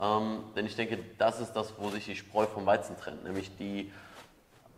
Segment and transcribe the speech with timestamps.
[0.00, 3.56] Ähm, denn ich denke, das ist das, wo sich die Spreu vom Weizen trennt, nämlich
[3.56, 3.92] die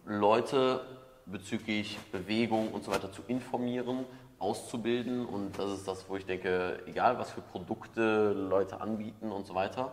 [0.06, 0.84] Leute
[1.26, 4.04] bezüglich Bewegung und so weiter zu informieren,
[4.38, 9.46] auszubilden und das ist das, wo ich denke, egal was für Produkte Leute anbieten und
[9.46, 9.92] so weiter.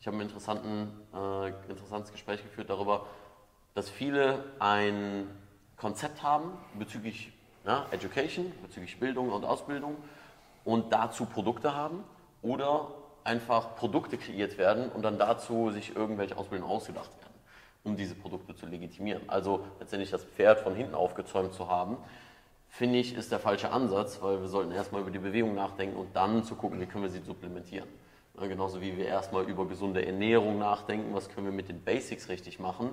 [0.00, 3.06] Ich habe ein äh, interessantes Gespräch geführt darüber,
[3.74, 5.28] dass viele ein
[5.76, 7.32] Konzept haben bezüglich
[7.64, 9.96] ja, Education, bezüglich Bildung und Ausbildung
[10.64, 12.04] und dazu Produkte haben
[12.42, 12.88] oder
[13.24, 17.34] einfach Produkte kreiert werden und dann dazu sich irgendwelche Ausbildungen ausgedacht werden,
[17.84, 19.28] um diese Produkte zu legitimieren.
[19.28, 21.96] Also letztendlich das Pferd von hinten aufgezäumt zu haben,
[22.68, 26.14] finde ich, ist der falsche Ansatz, weil wir sollten erstmal über die Bewegung nachdenken und
[26.14, 27.88] dann zu gucken, wie können wir sie supplementieren.
[28.40, 32.28] Ja, genauso wie wir erstmal über gesunde Ernährung nachdenken, was können wir mit den Basics
[32.28, 32.90] richtig machen,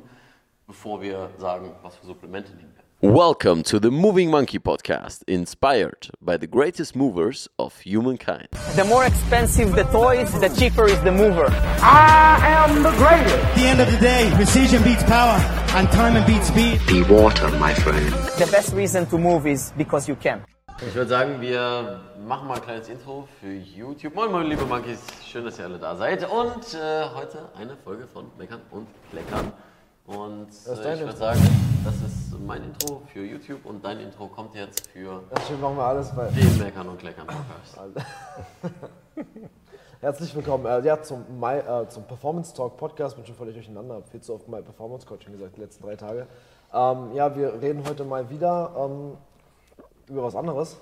[0.66, 2.85] bevor wir sagen, was für Supplemente nehmen wir.
[3.02, 8.48] Welcome to the Moving Monkey podcast, inspired by the greatest movers of humankind.
[8.76, 11.48] The more expensive the toys, the cheaper is the mover.
[11.82, 13.36] I am the greatest.
[13.36, 15.38] At the end of the day, precision beats power
[15.76, 16.80] and time beats speed.
[16.88, 18.08] Be water, my friend.
[18.40, 20.42] The best reason to move is because you can.
[20.82, 24.16] Ich würde sagen, wir machen mal ein kleines Intro für YouTube.
[24.16, 25.02] Moin, moin, liebe Monkeys.
[25.26, 26.24] Schön, dass ihr alle da seid.
[26.30, 29.52] Und äh, heute eine Folge von Meckern und Kleckern.
[30.08, 31.40] Und äh, ich würde sagen,
[31.84, 35.84] das ist mein Intro für YouTube und dein Intro kommt jetzt für Deswegen machen wir
[35.84, 36.28] alles bei.
[36.28, 37.92] den Meckern und Kleckern Podcast.
[40.02, 43.16] Herzlich willkommen äh, ja, zum, My, äh, zum Performance Talk Podcast.
[43.16, 45.96] Bin schon völlig durcheinander, habe viel zu oft My Performance Coaching gesagt, die letzten drei
[45.96, 46.28] Tage.
[46.72, 49.18] Ähm, ja, wir reden heute mal wieder ähm,
[50.08, 50.78] über was anderes.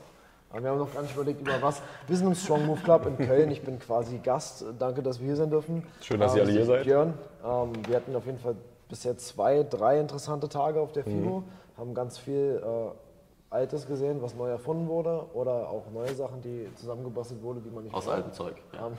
[0.52, 1.82] Wir haben noch gar nicht überlegt, über was.
[2.06, 3.50] Wir sind im Strong Move Club in Köln.
[3.50, 4.66] Ich bin quasi Gast.
[4.78, 5.88] Danke, dass wir hier sein dürfen.
[6.02, 6.84] Schön, dass ihr alle hier seid.
[6.84, 7.14] Björn.
[7.44, 8.56] Ähm, wir hatten auf jeden Fall
[8.90, 11.40] bisher zwei, drei interessante Tage auf der FIBO.
[11.42, 11.44] Mhm.
[11.78, 15.26] Haben ganz viel äh, Altes gesehen, was neu erfunden wurde.
[15.34, 18.56] Oder auch neue Sachen, die zusammengebastelt wurde, die man nicht Aus altem Zeug.
[18.74, 18.88] Ja.
[18.88, 18.94] Ähm,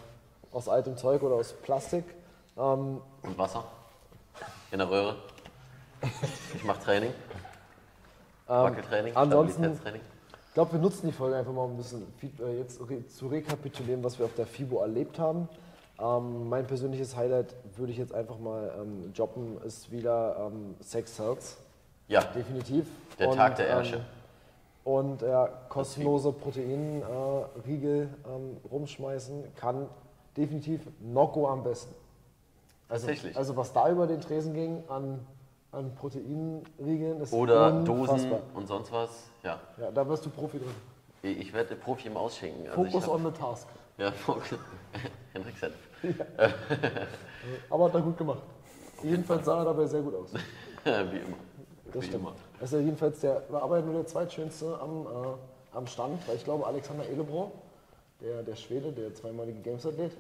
[0.52, 2.04] aus altem Zeug oder aus Plastik.
[2.56, 3.64] Ähm, Und Wasser
[4.70, 5.16] in der Röhre.
[6.54, 7.10] Ich mache Training.
[8.46, 12.06] Wackeltraining, ansonsten- ich glaube, wir nutzen die Folge einfach mal um ein bisschen
[12.40, 12.78] äh, jetzt
[13.16, 15.48] zu rekapitulieren, was wir auf der FIBO erlebt haben.
[16.00, 21.14] Ähm, mein persönliches Highlight würde ich jetzt einfach mal ähm, droppen, ist wieder ähm, Sex
[21.16, 21.56] Cells.
[22.08, 22.86] Ja, Definitiv.
[23.18, 23.96] Der Tag der Ärsche.
[23.96, 24.02] Ähm,
[24.84, 29.88] und ja, kostenlose Proteinriegel äh, rumschmeißen kann
[30.36, 31.94] definitiv Nocco am besten.
[32.88, 33.36] Also, Tatsächlich.
[33.36, 35.24] Also was da über den Tresen ging an,
[35.72, 37.94] an Proteinriegeln ist Oder unfassbar.
[38.16, 39.10] Dosen und sonst was.
[39.42, 40.74] Ja, Ja, da wirst du Profi drin.
[41.22, 42.68] ich werde Profi im Ausschenken.
[42.68, 43.68] Also Focus hab- on the task.
[43.96, 44.58] Ja, Fokus.
[45.34, 45.74] Henrik Senf.
[47.68, 48.42] Aber hat er gut gemacht.
[49.02, 50.32] Jedenfalls sah er dabei sehr gut aus.
[50.84, 51.36] Wie immer.
[51.92, 52.22] Das Wie stimmt.
[52.22, 52.34] immer.
[52.60, 56.36] Das ist ja jedenfalls der, war aber nur der zweitschönste am, äh, am Stand, weil
[56.36, 57.52] ich glaube, Alexander Elebro,
[58.20, 60.12] der, der Schwede, der zweimalige Games-Athlet,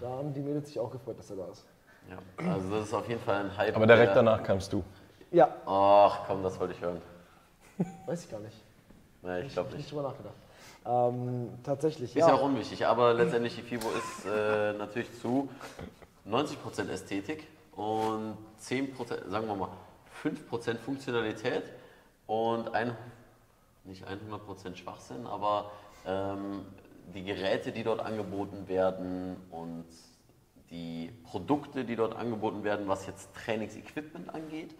[0.00, 1.64] da haben die Mädels sich auch gefreut, dass er da ist.
[2.10, 3.76] Ja, also das ist auf jeden Fall ein Hype.
[3.76, 4.82] Aber direkt der- danach kamst du.
[5.30, 7.00] Ja, Ach komm, das wollte ich hören.
[8.06, 8.56] weiß ich gar nicht.
[9.22, 9.92] Nee, ich glaube Nicht nicht.
[9.92, 10.34] drüber nachgedacht.
[10.84, 12.34] Ähm, tatsächlich, Ist ja ja.
[12.34, 15.48] auch unwichtig, aber letztendlich die FIBO ist äh, natürlich zu
[16.28, 19.68] 90% Ästhetik und 10%, sagen wir mal
[20.22, 21.64] 5% Funktionalität
[22.26, 22.96] und ein,
[23.84, 25.70] nicht 100% Schwachsinn, aber
[26.06, 26.64] ähm,
[27.14, 29.86] die Geräte, die dort angeboten werden und
[30.70, 34.74] die Produkte, die dort angeboten werden, was jetzt Trainingsequipment angeht,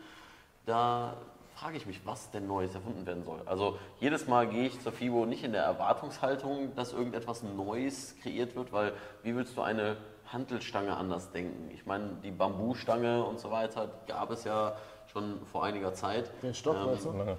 [0.67, 1.17] da
[1.63, 3.41] frage ich mich, was denn Neues erfunden werden soll.
[3.47, 8.57] Also jedes Mal gehe ich zur FIBO nicht in der Erwartungshaltung, dass irgendetwas Neues kreiert
[8.57, 8.93] wird, weil
[9.23, 9.97] wie willst du eine
[10.27, 11.71] Hantelstange anders denken?
[11.73, 14.75] Ich meine, die Bambustange und so weiter gab es ja
[15.13, 16.33] schon vor einiger Zeit.
[16.43, 17.37] Den Stoff, Ähm, weißt du?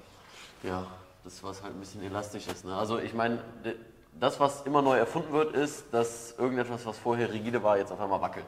[0.70, 0.86] ja,
[1.26, 2.64] das was halt ein bisschen elastisch ist.
[2.64, 2.74] Ne?
[2.74, 3.40] Also ich meine,
[4.18, 8.00] das, was immer neu erfunden wird, ist, dass irgendetwas, was vorher rigide war, jetzt auf
[8.00, 8.46] einmal wackelt.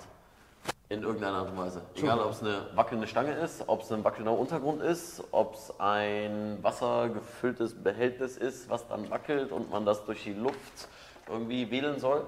[0.87, 1.81] In irgendeiner Art und Weise.
[1.95, 5.79] Egal, ob es eine wackelnde Stange ist, ob es ein wackelnder Untergrund ist, ob es
[5.79, 10.87] ein wassergefülltes Behältnis ist, was dann wackelt und man das durch die Luft
[11.27, 12.27] irgendwie wählen soll.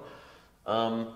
[0.66, 1.06] Ähm,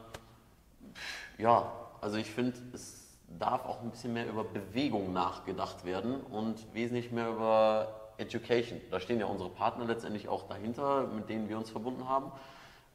[1.36, 3.08] ja, also ich finde, es
[3.40, 8.80] darf auch ein bisschen mehr über Bewegung nachgedacht werden und wesentlich mehr über Education.
[8.92, 12.30] Da stehen ja unsere Partner letztendlich auch dahinter, mit denen wir uns verbunden haben.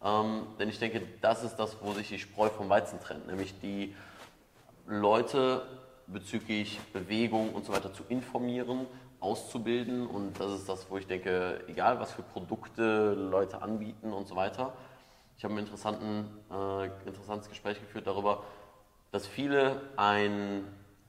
[0.04, 3.60] Ähm, denn ich denke, das ist das, wo sich die Spreu vom Weizen trennt, nämlich
[3.60, 3.96] die
[4.88, 5.64] Leute
[6.08, 8.88] bezüglich Bewegung und so weiter zu informieren,
[9.20, 14.28] auszubilden und das ist das, wo ich denke, egal was für Produkte Leute anbieten und
[14.28, 14.74] so weiter.
[15.38, 15.68] Ich habe ein
[16.52, 18.44] äh, interessantes Gespräch geführt darüber,
[19.12, 20.64] dass viele ein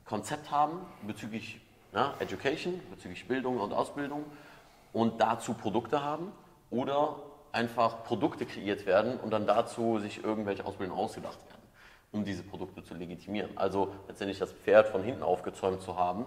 [0.05, 1.61] Konzept haben bezüglich
[1.95, 4.25] ja, Education, bezüglich Bildung und Ausbildung
[4.93, 6.33] und dazu Produkte haben
[6.71, 7.17] oder
[7.53, 11.58] einfach Produkte kreiert werden und dann dazu sich irgendwelche Ausbildungen ausgedacht werden,
[12.13, 13.57] um diese Produkte zu legitimieren.
[13.57, 16.25] Also letztendlich das Pferd von hinten aufgezäumt zu haben,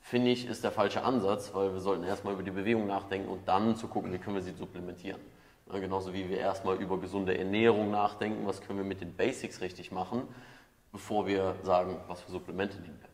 [0.00, 3.46] finde ich, ist der falsche Ansatz, weil wir sollten erstmal über die Bewegung nachdenken und
[3.46, 5.20] dann zu gucken, wie können wir sie supplementieren.
[5.72, 9.60] Ja, genauso wie wir erstmal über gesunde Ernährung nachdenken, was können wir mit den Basics
[9.60, 10.22] richtig machen,
[10.90, 13.08] bevor wir sagen, was für Supplemente nehmen wir.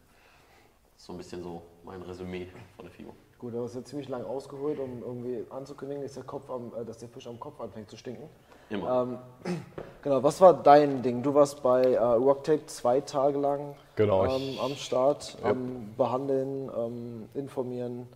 [0.96, 3.14] So ein bisschen so mein Resümee von der FIBO.
[3.38, 6.84] Gut, du hast jetzt ziemlich lang ausgeholt, um irgendwie anzukündigen, dass der, Kopf am, äh,
[6.84, 8.28] dass der Fisch am Kopf anfängt zu stinken.
[8.68, 9.18] Immer.
[9.44, 9.62] Ähm,
[10.02, 11.22] genau, was war dein Ding?
[11.22, 16.68] Du warst bei äh, Rocktape zwei Tage lang Genau, ähm, ich- am Start, ähm, behandeln,
[16.76, 18.08] ähm, informieren.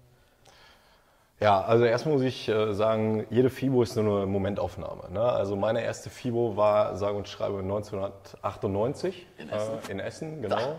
[1.38, 5.10] Ja, also erstmal muss ich äh, sagen, jede FIBO ist nur eine Momentaufnahme.
[5.10, 5.20] Ne?
[5.22, 9.74] Also meine erste FIBO war, sage und schreibe, 1998 In Essen?
[9.88, 10.76] Äh, in Essen, genau.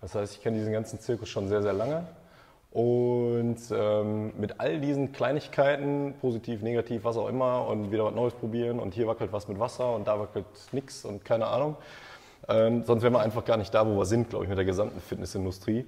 [0.00, 2.06] Das heißt, ich kenne diesen ganzen Zirkus schon sehr, sehr lange.
[2.72, 8.32] Und ähm, mit all diesen Kleinigkeiten, positiv, negativ, was auch immer, und wieder was Neues
[8.32, 11.76] probieren und hier wackelt was mit Wasser und da wackelt nichts und keine Ahnung.
[12.48, 14.64] Ähm, sonst wären wir einfach gar nicht da, wo wir sind, glaube ich, mit der
[14.64, 15.84] gesamten Fitnessindustrie.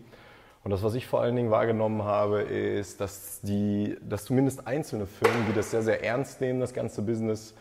[0.63, 5.07] Und das, was ich vor allen Dingen wahrgenommen habe, ist, dass, die, dass zumindest einzelne
[5.07, 7.55] Firmen, die das sehr, sehr ernst nehmen, das ganze Business,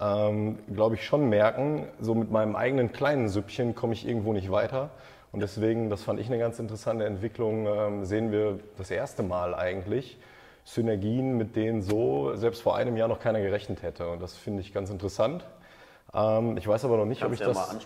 [0.00, 4.50] ähm, glaube ich, schon merken, so mit meinem eigenen kleinen Süppchen komme ich irgendwo nicht
[4.50, 4.90] weiter.
[5.32, 9.54] Und deswegen, das fand ich eine ganz interessante Entwicklung, ähm, sehen wir das erste Mal
[9.54, 10.18] eigentlich
[10.64, 14.08] Synergien, mit denen so selbst vor einem Jahr noch keiner gerechnet hätte.
[14.08, 15.44] Und das finde ich ganz interessant.
[16.14, 17.76] Ähm, ich weiß aber noch nicht, ob ich, ja das,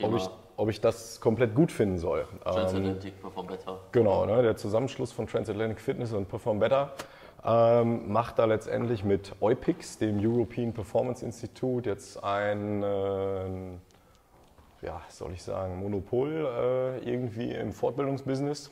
[0.00, 2.26] ob, ich, ob ich das komplett gut finden soll.
[2.44, 3.78] Ähm, Transatlantic, Perform Better.
[3.90, 6.92] Genau, ne, der Zusammenschluss von Transatlantic Fitness und Perform Better
[7.44, 13.44] ähm, macht da letztendlich mit EUPIX, dem European Performance Institute, jetzt ein, äh,
[14.82, 18.70] ja, soll ich sagen, Monopol äh, irgendwie im Fortbildungsbusiness,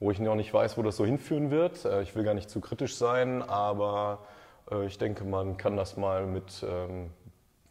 [0.00, 1.84] wo ich noch nicht weiß, wo das so hinführen wird.
[1.84, 4.18] Äh, ich will gar nicht zu kritisch sein, aber
[4.70, 7.10] äh, ich denke, man kann das mal mit ähm,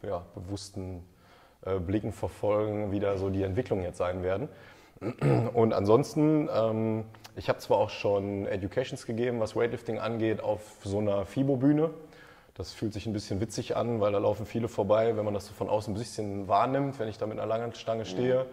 [0.02, 1.04] ja, bewussten
[1.66, 4.50] äh, Blicken verfolgen, wie da so die Entwicklungen jetzt sein werden.
[5.54, 7.06] Und ansonsten, ähm,
[7.36, 11.90] ich habe zwar auch schon Educations gegeben, was Weightlifting angeht, auf so einer FIBO-Bühne.
[12.54, 15.48] Das fühlt sich ein bisschen witzig an, weil da laufen viele vorbei, wenn man das
[15.48, 18.46] so von außen ein bisschen wahrnimmt, wenn ich da mit einer langen Stange stehe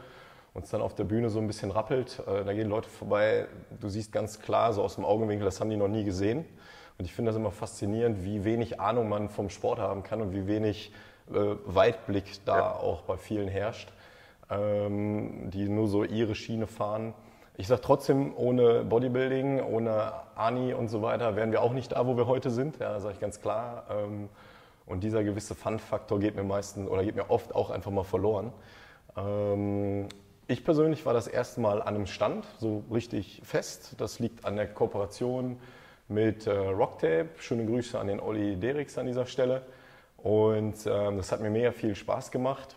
[0.55, 2.23] und es dann auf der Bühne so ein bisschen rappelt.
[2.27, 3.47] Äh, da gehen Leute vorbei,
[3.81, 6.45] du siehst ganz klar so aus dem Augenwinkel, das haben die noch nie gesehen.
[6.99, 10.33] Und ich finde das immer faszinierend, wie wenig Ahnung man vom Sport haben kann und
[10.33, 10.93] wie wenig
[11.31, 13.93] äh, Weitblick da auch bei vielen herrscht,
[14.51, 17.15] ähm, die nur so ihre Schiene fahren.
[17.61, 22.07] Ich sage trotzdem, ohne Bodybuilding, ohne Ani und so weiter, wären wir auch nicht da,
[22.07, 22.79] wo wir heute sind.
[22.79, 23.85] Ja, sage ich ganz klar.
[23.91, 24.29] Ähm,
[24.87, 28.53] und dieser gewisse Fun-Faktor geht mir meistens oder geht mir oft auch einfach mal verloren.
[29.17, 30.07] Ähm,
[30.47, 33.97] ich persönlich war das erste Mal an einem Stand, so richtig fest.
[33.99, 35.59] Das liegt an der Kooperation
[36.07, 37.31] mit äh, Rocktape.
[37.39, 39.63] Schöne Grüße an den Olli Derix an dieser Stelle.
[40.17, 42.77] Und ähm, das hat mir mega viel Spaß gemacht.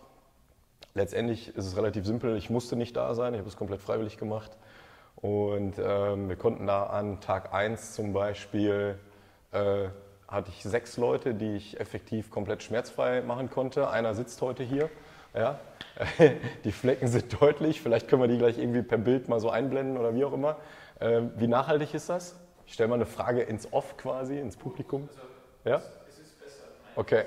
[0.94, 2.36] Letztendlich ist es relativ simpel.
[2.36, 4.50] Ich musste nicht da sein, ich habe es komplett freiwillig gemacht.
[5.22, 8.98] Und ähm, wir konnten da an Tag 1 zum Beispiel,
[9.52, 9.84] äh,
[10.26, 13.88] hatte ich sechs Leute, die ich effektiv komplett schmerzfrei machen konnte.
[13.88, 14.90] Einer sitzt heute hier.
[15.32, 15.60] Ja.
[16.64, 17.80] Die Flecken sind deutlich.
[17.80, 20.56] Vielleicht können wir die gleich irgendwie per Bild mal so einblenden oder wie auch immer.
[21.00, 22.34] Ähm, wie nachhaltig ist das?
[22.66, 25.08] Ich stelle mal eine Frage ins Off quasi, ins Publikum.
[25.64, 25.82] Ja?
[26.96, 27.24] Okay.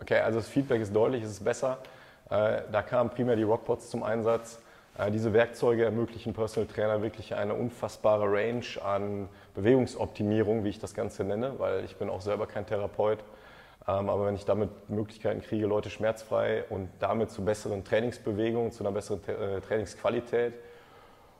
[0.00, 1.78] Okay, also das Feedback ist deutlich, es ist besser.
[2.30, 4.60] Äh, da kamen primär die Rockpots zum Einsatz.
[5.00, 10.94] Äh, diese Werkzeuge ermöglichen Personal Trainer wirklich eine unfassbare Range an Bewegungsoptimierung, wie ich das
[10.94, 13.20] Ganze nenne, weil ich bin auch selber kein Therapeut.
[13.88, 18.84] Ähm, aber wenn ich damit Möglichkeiten kriege, Leute schmerzfrei und damit zu besseren Trainingsbewegungen, zu
[18.84, 20.52] einer besseren äh, Trainingsqualität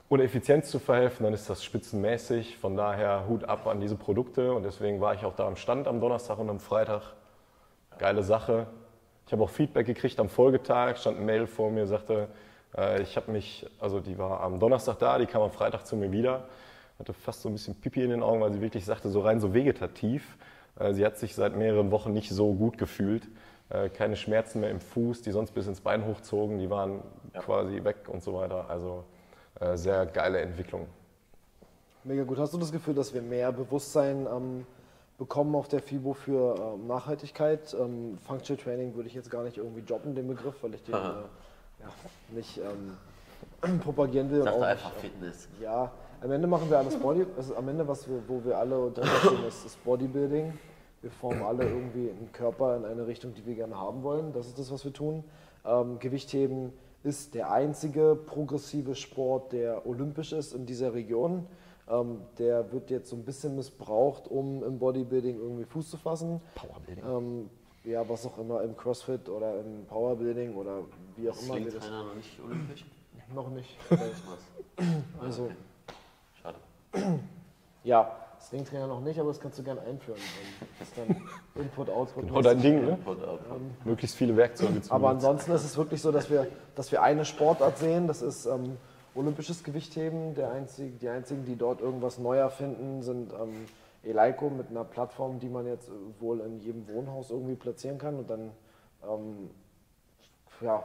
[0.08, 2.56] und Effizienz zu verhelfen, dann ist das spitzenmäßig.
[2.56, 5.86] Von daher Hut ab an diese Produkte und deswegen war ich auch da am Stand
[5.86, 7.02] am Donnerstag und am Freitag.
[7.98, 8.68] Geile Sache.
[9.26, 12.28] Ich habe auch Feedback gekriegt am Folgetag, stand ein Mail vor mir, sagte,
[12.76, 15.96] äh, ich habe mich, also die war am Donnerstag da, die kam am Freitag zu
[15.96, 16.44] mir wieder,
[16.98, 19.40] hatte fast so ein bisschen Pipi in den Augen, weil sie wirklich sagte, so rein
[19.40, 20.36] so vegetativ.
[20.78, 23.28] Äh, sie hat sich seit mehreren Wochen nicht so gut gefühlt.
[23.70, 27.02] Äh, keine Schmerzen mehr im Fuß, die sonst bis ins Bein hochzogen, die waren
[27.38, 28.68] quasi weg und so weiter.
[28.68, 29.04] Also
[29.60, 30.86] äh, sehr geile Entwicklung.
[32.02, 32.38] Mega gut.
[32.38, 34.66] Hast du das Gefühl, dass wir mehr Bewusstsein ähm,
[35.18, 37.76] bekommen auf der FIBO für ähm, Nachhaltigkeit?
[37.78, 40.94] Ähm, Functional Training würde ich jetzt gar nicht irgendwie droppen, den Begriff, weil ich den
[40.94, 40.98] äh,
[41.80, 41.88] ja,
[42.34, 44.40] nicht ähm, propagieren will.
[44.40, 45.48] und Sag doch einfach nicht, Fitness.
[45.60, 47.26] Ja, am Ende machen wir alles Body.
[47.36, 50.52] Also am Ende, was wir, wo wir alle drunter stehen, ist, ist Bodybuilding.
[51.02, 54.32] Wir formen alle irgendwie einen Körper in eine Richtung, die wir gerne haben wollen.
[54.32, 55.24] Das ist das, was wir tun.
[55.64, 56.72] Ähm, Gewichtheben
[57.02, 61.46] ist der einzige progressive Sport, der olympisch ist in dieser Region.
[61.88, 66.42] Ähm, der wird jetzt so ein bisschen missbraucht, um im Bodybuilding irgendwie Fuß zu fassen.
[66.54, 67.04] Powerbuilding.
[67.06, 67.50] Ähm,
[67.84, 70.82] ja, was auch immer, im CrossFit oder im Powerbuilding oder
[71.16, 71.72] wie auch immer wir das.
[71.72, 72.84] Slingtrainer noch nicht olympisch?
[73.34, 73.76] Noch nicht.
[75.20, 75.50] Also,
[76.42, 76.56] Schade.
[77.84, 78.10] ja,
[78.40, 80.18] Slingtrainer noch nicht, aber das kannst du gerne einführen.
[80.18, 81.16] Und das ist dann
[81.62, 82.26] Input, Output.
[82.26, 82.98] Genau dein Ding, ne?
[83.04, 83.60] Up.
[83.84, 87.24] Möglichst viele Werkzeuge zu Aber ansonsten ist es wirklich so, dass wir, dass wir eine
[87.24, 88.78] Sportart sehen, das ist ähm,
[89.14, 90.34] olympisches Gewichtheben.
[90.34, 93.66] Der einzige, die einzigen, die dort irgendwas neu erfinden, sind ähm,
[94.02, 98.18] Eleiko mit einer Plattform, die man jetzt äh, wohl in jedem Wohnhaus irgendwie platzieren kann
[98.18, 98.50] und dann
[99.08, 99.50] ähm,
[100.60, 100.82] ja,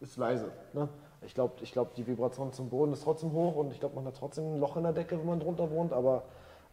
[0.00, 0.50] ist leise.
[0.72, 0.88] Ne?
[1.22, 4.04] Ich glaube, ich glaub, die Vibration zum Boden ist trotzdem hoch und ich glaube, man
[4.06, 6.24] hat trotzdem ein Loch in der Decke, wenn man drunter wohnt, aber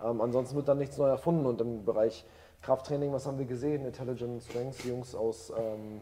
[0.04, 1.46] ähm, ansonsten wird dann nichts neu erfunden.
[1.46, 2.26] Und im Bereich
[2.62, 3.86] Krafttraining, was haben wir gesehen?
[3.86, 6.02] Intelligent Strengths, die Jungs aus, ähm,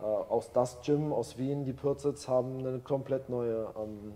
[0.00, 4.14] äh, aus Das Gym, aus Wien, die Pürzitz, haben eine komplett neue ähm.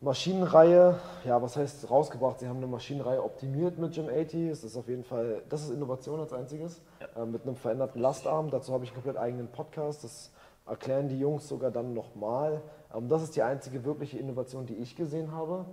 [0.00, 2.38] Maschinenreihe, ja, was heißt rausgebracht?
[2.38, 4.50] Sie haben eine Maschinenreihe optimiert mit Gym 80.
[4.50, 6.80] Das ist auf jeden Fall, das ist Innovation als einziges.
[7.16, 8.50] Äh, mit einem veränderten Lastarm.
[8.50, 10.04] Dazu habe ich einen komplett eigenen Podcast.
[10.04, 10.30] Das
[10.66, 12.62] erklären die Jungs sogar dann nochmal.
[12.94, 15.64] Ähm, das ist die einzige wirkliche Innovation, die ich gesehen habe.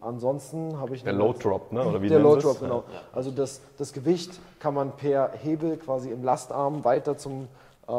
[0.00, 1.84] Ansonsten habe ich Der Load Drop, ne?
[1.86, 2.40] Oder wie der Load?
[2.40, 2.84] Drop, genau.
[3.12, 7.48] Also das, das Gewicht kann man per Hebel quasi im Lastarm weiter zum,
[7.86, 7.92] äh,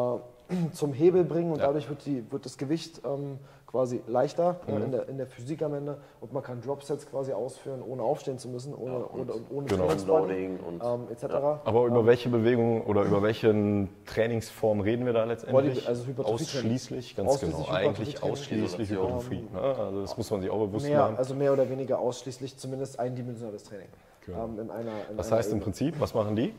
[0.74, 4.84] zum Hebel bringen und dadurch wird, die, wird das Gewicht ähm, quasi leichter Mhm.
[4.84, 8.38] in, der, in der Physik am Ende und man kann Dropsets quasi ausführen, ohne aufstehen
[8.38, 9.88] zu müssen, ohne, ohne, ohne Genau.
[10.08, 11.26] Loading und ähm, etc.
[11.66, 15.76] Aber über welche Bewegungen oder über welche Trainingsform reden wir da letztendlich?
[15.76, 16.66] Body- also Hypertrophie-Training.
[16.72, 17.76] Ausschließlich, ganz Ausschließlich genau.
[17.78, 18.90] Eigentlich ausschließlich.
[18.92, 19.48] Hypertrophie.
[19.54, 19.60] Ne?
[19.62, 21.18] Also das muss man sich auch bewusst Mehr, machen.
[21.18, 23.88] also mehr oder weniger ausschließlich zumindest eindimensionales Training.
[24.26, 24.46] Genau.
[24.46, 25.64] Ähm, in einer, in Das heißt im Ebene.
[25.66, 26.54] Prinzip, was machen die?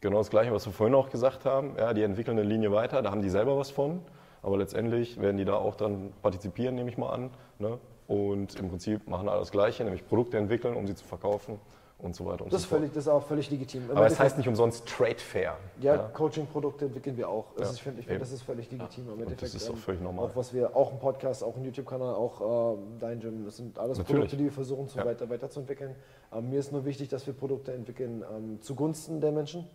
[0.00, 1.74] Genau das Gleiche, was wir vorhin auch gesagt haben.
[1.76, 4.00] Ja, die entwickeln eine Linie weiter, da haben die selber was von.
[4.42, 7.30] Aber letztendlich werden die da auch dann partizipieren, nehme ich mal an.
[7.58, 7.78] Ne?
[8.08, 11.60] Und im Prinzip machen alle das Gleiche, nämlich Produkte entwickeln, um sie zu verkaufen
[11.98, 12.80] und so weiter und das, ist so fort.
[12.80, 13.90] völlig, das ist auch völlig legitim.
[13.90, 15.58] Im Aber es heißt nicht umsonst Trade Fair.
[15.80, 17.52] Ja, Coaching-Produkte entwickeln wir auch.
[17.56, 19.04] Das Ja, ist, ich, finde, das ist völlig legitim.
[19.08, 20.24] Im Endeffekt, das ist auch ähm, völlig normal.
[20.24, 23.78] Auch was wir, auch ein Podcast, auch ein YouTube-Kanal, auch ähm, dein Gym, das sind
[23.78, 24.16] alles Natürlich.
[24.16, 25.04] Produkte, die wir versuchen zu Ja.
[25.04, 25.94] weiter, weiterzuentwickeln.
[26.32, 29.66] Ähm, mir ist nur wichtig, dass wir Produkte entwickeln ähm, zugunsten der Menschen,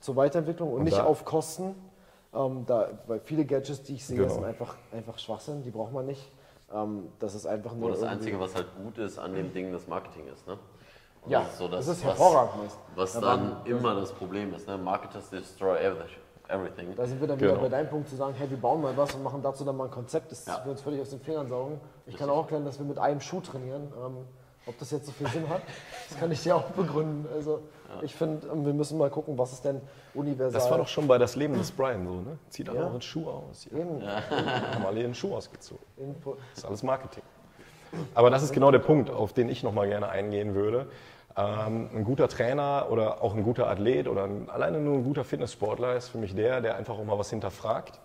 [0.00, 1.74] zur Weiterentwicklung und, Und nicht da- auf Kosten.
[2.34, 4.32] Ähm, da, weil viele Gadgets, die ich sehe, Genau.
[4.34, 6.30] sind einfach, einfach Schwachsinn, die braucht man nicht.
[6.72, 7.88] Ähm, das ist einfach nur.
[7.88, 10.46] Wo das Einzige, was halt gut ist an dem Ding, das Marketing ist.
[10.46, 10.58] Ne?
[11.22, 12.70] Und Ja, das ist so das das, ist was, hervorragend.
[12.94, 14.68] Was Aber- dann immer das Problem ist.
[14.68, 14.76] Ne?
[14.76, 16.18] Marketers destroy everything.
[16.50, 16.94] everything.
[16.96, 17.60] Da sind wir dann wieder Genau.
[17.62, 19.84] bei deinem Punkt zu sagen, hey, wir bauen mal was und machen dazu dann mal
[19.84, 20.62] ein Konzept, das Ja.
[20.64, 21.78] wir uns völlig aus den Fingern saugen.
[22.06, 23.92] Ich kann auch erklären, dass wir mit einem Schuh trainieren.
[24.02, 24.24] Ähm,
[24.68, 25.62] ob das jetzt so viel Sinn hat,
[26.08, 27.26] das kann ich dir auch begründen.
[27.34, 27.60] Also
[28.02, 29.80] ich finde, wir müssen mal gucken, was ist denn
[30.14, 30.52] universal.
[30.52, 32.38] Das war doch schon bei das Leben des Brian so, ne?
[32.50, 32.84] Zieht alle Ja.
[32.86, 33.66] euren Schuh aus.
[33.68, 33.80] Hier.
[33.80, 35.84] Eben Haben alle ihren Schuh ausgezogen.
[35.96, 36.38] Input.
[36.50, 37.22] Das ist alles Marketing.
[38.14, 40.88] Aber das ist genau der Punkt, auf den ich nochmal gerne eingehen würde.
[41.36, 45.24] Ähm, ein guter Trainer oder auch ein guter Athlet oder ein, alleine nur ein guter
[45.24, 48.00] Fitnesssportler ist für mich der, der einfach auch mal was hinterfragt.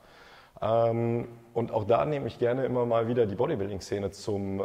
[0.62, 4.64] Ähm, und auch da nehme ich gerne immer mal wieder die Bodybuilding-Szene zum äh,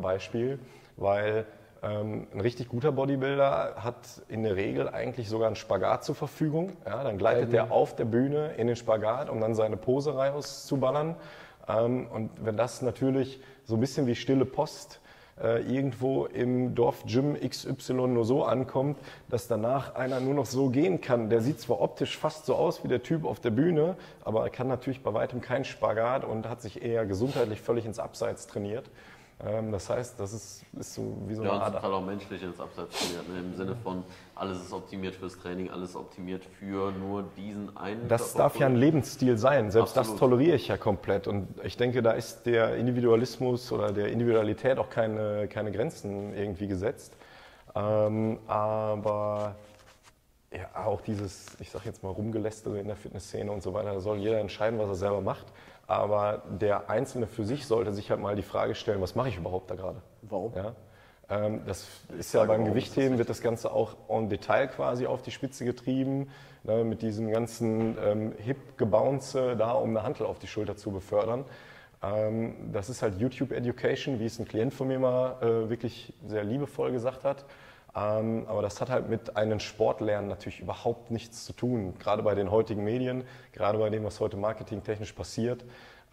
[0.00, 0.58] Beispiel,
[0.98, 1.46] weil
[1.82, 3.96] ähm, ein richtig guter Bodybuilder hat
[4.28, 6.72] in der Regel eigentlich sogar einen Spagat zur Verfügung.
[6.84, 11.16] Ja, dann gleitet der auf der Bühne in den Spagat, um dann seine Pose rauszuballern.
[11.68, 15.00] Ähm, und wenn das natürlich so ein bisschen wie stille Post
[15.40, 20.70] äh, irgendwo im Dorf Gym XY nur so ankommt, dass danach einer nur noch so
[20.70, 21.30] gehen kann.
[21.30, 24.50] Der sieht zwar optisch fast so aus wie der Typ auf der Bühne, aber er
[24.50, 28.90] kann natürlich bei weitem keinen Spagat und hat sich eher gesundheitlich völlig ins Abseits trainiert.
[29.44, 32.04] Ähm, das heißt, das ist, ist so wie so Ja, eine zum Art Teil auch
[32.04, 33.28] menschlich ins Abseits trainiert.
[33.28, 33.38] Ne?
[33.38, 34.02] Im Sinne von,
[34.34, 38.08] alles ist optimiert fürs Training, alles optimiert für nur diesen einen.
[38.08, 39.70] Das darf ja ein Lebensstil sein.
[39.70, 40.20] Selbst das Absolut.
[40.20, 41.28] toleriere ich ja komplett.
[41.28, 46.66] Und ich denke, da ist der Individualismus oder der Individualität auch keine, keine Grenzen irgendwie
[46.66, 47.14] gesetzt.
[47.76, 49.54] Ähm, aber
[50.52, 54.00] ja, auch dieses, ich sag jetzt mal, Rumgelästere in der Fitnessszene und so weiter, da
[54.00, 55.46] soll jeder entscheiden, was er selber macht.
[55.88, 59.38] Aber der Einzelne für sich sollte sich halt mal die Frage stellen, was mache ich
[59.38, 60.02] überhaupt da gerade?
[60.20, 60.52] Warum?
[60.54, 60.74] Ja?
[61.30, 65.30] Ähm, das ist ja beim Gewichtheben wird das Ganze auch en Detail quasi auf die
[65.30, 66.28] Spitze getrieben,
[66.62, 71.46] ne, mit diesem ganzen ähm, Hip-Gebounce da, um eine Hantel auf die Schulter zu befördern.
[72.02, 76.12] Ähm, das ist halt YouTube Education, wie es ein Klient von mir mal äh, wirklich
[76.26, 77.46] sehr liebevoll gesagt hat.
[77.96, 82.34] Ähm, aber das hat halt mit einem Sportlernen natürlich überhaupt nichts zu tun, gerade bei
[82.34, 85.64] den heutigen Medien, gerade bei dem, was heute marketingtechnisch passiert.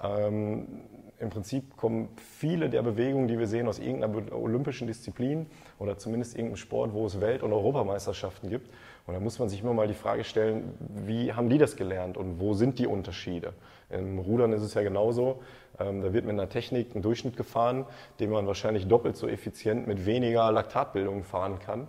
[0.01, 0.81] Ähm,
[1.19, 5.47] Im Prinzip kommen viele der Bewegungen, die wir sehen, aus irgendeiner olympischen Disziplin
[5.79, 8.69] oder zumindest irgendeinem Sport, wo es Welt- und Europameisterschaften gibt.
[9.07, 12.17] Und da muss man sich immer mal die Frage stellen, wie haben die das gelernt
[12.17, 13.53] und wo sind die Unterschiede?
[13.89, 15.43] Im Rudern ist es ja genauso.
[15.79, 17.85] Ähm, da wird mit einer Technik ein Durchschnitt gefahren,
[18.19, 21.87] den man wahrscheinlich doppelt so effizient mit weniger Laktatbildung fahren kann.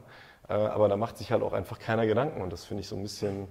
[0.49, 2.43] Äh, aber da macht sich halt auch einfach keiner Gedanken.
[2.43, 3.49] Und das finde ich so ein bisschen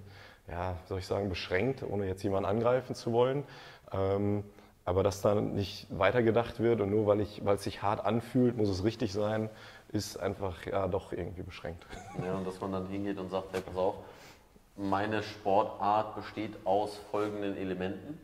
[0.50, 3.44] ja, soll ich sagen, beschränkt, ohne jetzt jemanden angreifen zu wollen.
[3.92, 4.44] Ähm,
[4.84, 8.84] aber dass da nicht weitergedacht wird und nur weil es sich hart anfühlt, muss es
[8.84, 9.50] richtig sein,
[9.96, 11.86] ist einfach ja doch irgendwie beschränkt.
[12.24, 13.96] Ja, und dass man dann hingeht und sagt, hey, pass auf,
[14.78, 18.20] meine Sportart besteht aus folgenden Elementen.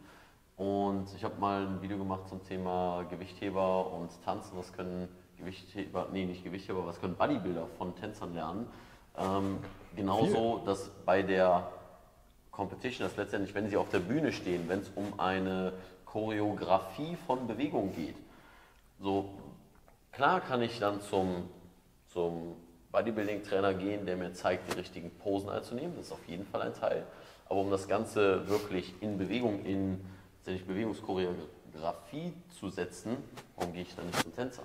[0.58, 4.58] Und ich habe mal ein Video gemacht zum Thema Gewichtheber und Tanzen.
[4.58, 8.68] Was können Gewichtheber, nee, nicht Gewichtheber, was können Bodybuilder von Tänzern lernen?
[9.18, 9.58] Ähm,
[9.96, 11.68] genauso, dass bei der
[12.51, 15.74] Competition, dass letztendlich, wenn sie auf der Bühne stehen, wenn es um eine
[16.06, 18.16] Choreografie von Bewegung geht,
[19.00, 19.30] so
[20.12, 21.50] klar kann ich dann zum,
[22.12, 22.56] zum
[22.91, 25.96] Bodybuilding-Trainer gehen, der mir zeigt, die richtigen Posen einzunehmen.
[25.98, 27.03] Das ist auf jeden Fall ein Teil.
[27.48, 30.03] Aber um das Ganze wirklich in Bewegung, in
[30.46, 33.18] Bewegungschoreografie zu setzen,
[33.56, 34.63] warum gehe ich dann nicht zum Tänzer?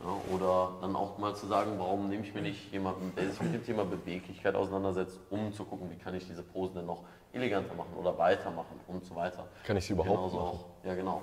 [0.00, 3.40] Ja, oder dann auch mal zu sagen, warum nehme ich mir nicht jemanden, der sich
[3.42, 7.02] mit dem Thema Beweglichkeit auseinandersetzt, um zu gucken, wie kann ich diese Posen denn noch
[7.32, 9.46] eleganter machen oder weitermachen und so weiter.
[9.64, 10.48] Kann ich sie überhaupt Genauso machen?
[10.48, 11.22] auch, ja genau.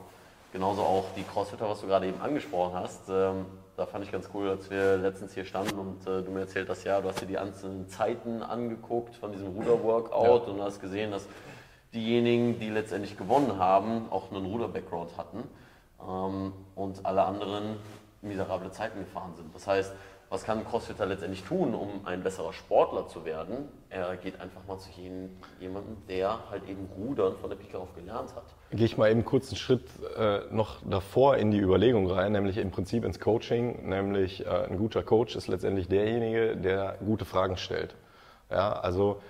[0.54, 3.10] Genauso auch die Crossfitter, was du gerade eben angesprochen hast.
[3.10, 3.46] Ähm,
[3.78, 6.68] da fand ich ganz cool, als wir letztens hier standen und äh, du mir erzählt
[6.68, 11.12] hast, ja, du hast dir die einzelnen Zeiten angeguckt von diesem Ruder-Workout und hast gesehen,
[11.12, 11.28] dass
[11.94, 15.44] diejenigen, die letztendlich gewonnen haben, auch einen Ruder-Background hatten
[16.02, 17.78] ähm, und alle anderen
[18.24, 19.54] miserable Zeiten gefahren sind.
[19.54, 19.94] Das heißt,
[20.30, 23.70] was kann ein Crossfitter letztendlich tun, um ein besserer Sportler zu werden?
[23.90, 24.90] Er geht einfach mal zu
[25.60, 28.44] jemandem, der halt eben Rudern von der Pike auf gelernt hat.
[28.72, 32.58] Gehe ich mal eben kurz einen Schritt äh, noch davor in die Überlegung rein, nämlich
[32.58, 33.88] im Prinzip ins Coaching.
[33.88, 37.96] Nämlich äh, ein guter Coach ist letztendlich derjenige, der gute Fragen stellt.
[38.52, 39.22] Ja, also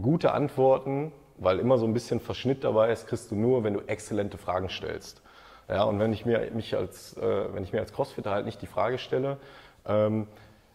[0.00, 3.80] gute Antworten, weil immer so ein bisschen Verschnitt dabei ist, kriegst du nur, wenn du
[3.80, 5.22] exzellente Fragen stellst.
[5.68, 8.60] Ja, und wenn ich mir, mich als, äh, wenn ich mir als Crossfitter halt nicht
[8.62, 9.38] die Frage stelle,
[9.86, 10.26] ähm,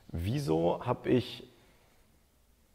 [0.10, 1.48] wieso habe ich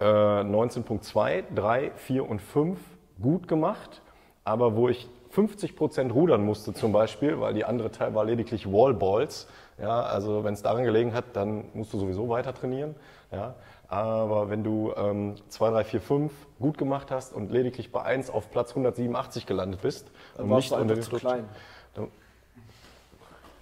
[0.01, 2.79] äh, 19.2, 3, 4 und 5
[3.21, 4.03] gut gemacht,
[4.45, 9.49] aber wo ich 50% rudern musste zum Beispiel, weil die andere Teil war lediglich Wallballs.
[9.81, 12.95] Ja, also wenn es daran gelegen hat, dann musst du sowieso weiter trainieren.
[13.31, 13.55] Ja,
[13.89, 18.29] aber wenn du ähm, 2, 3, 4, 5 gut gemacht hast und lediglich bei 1
[18.31, 21.49] auf Platz 187 gelandet bist Dann und warst nicht du unter zu klein.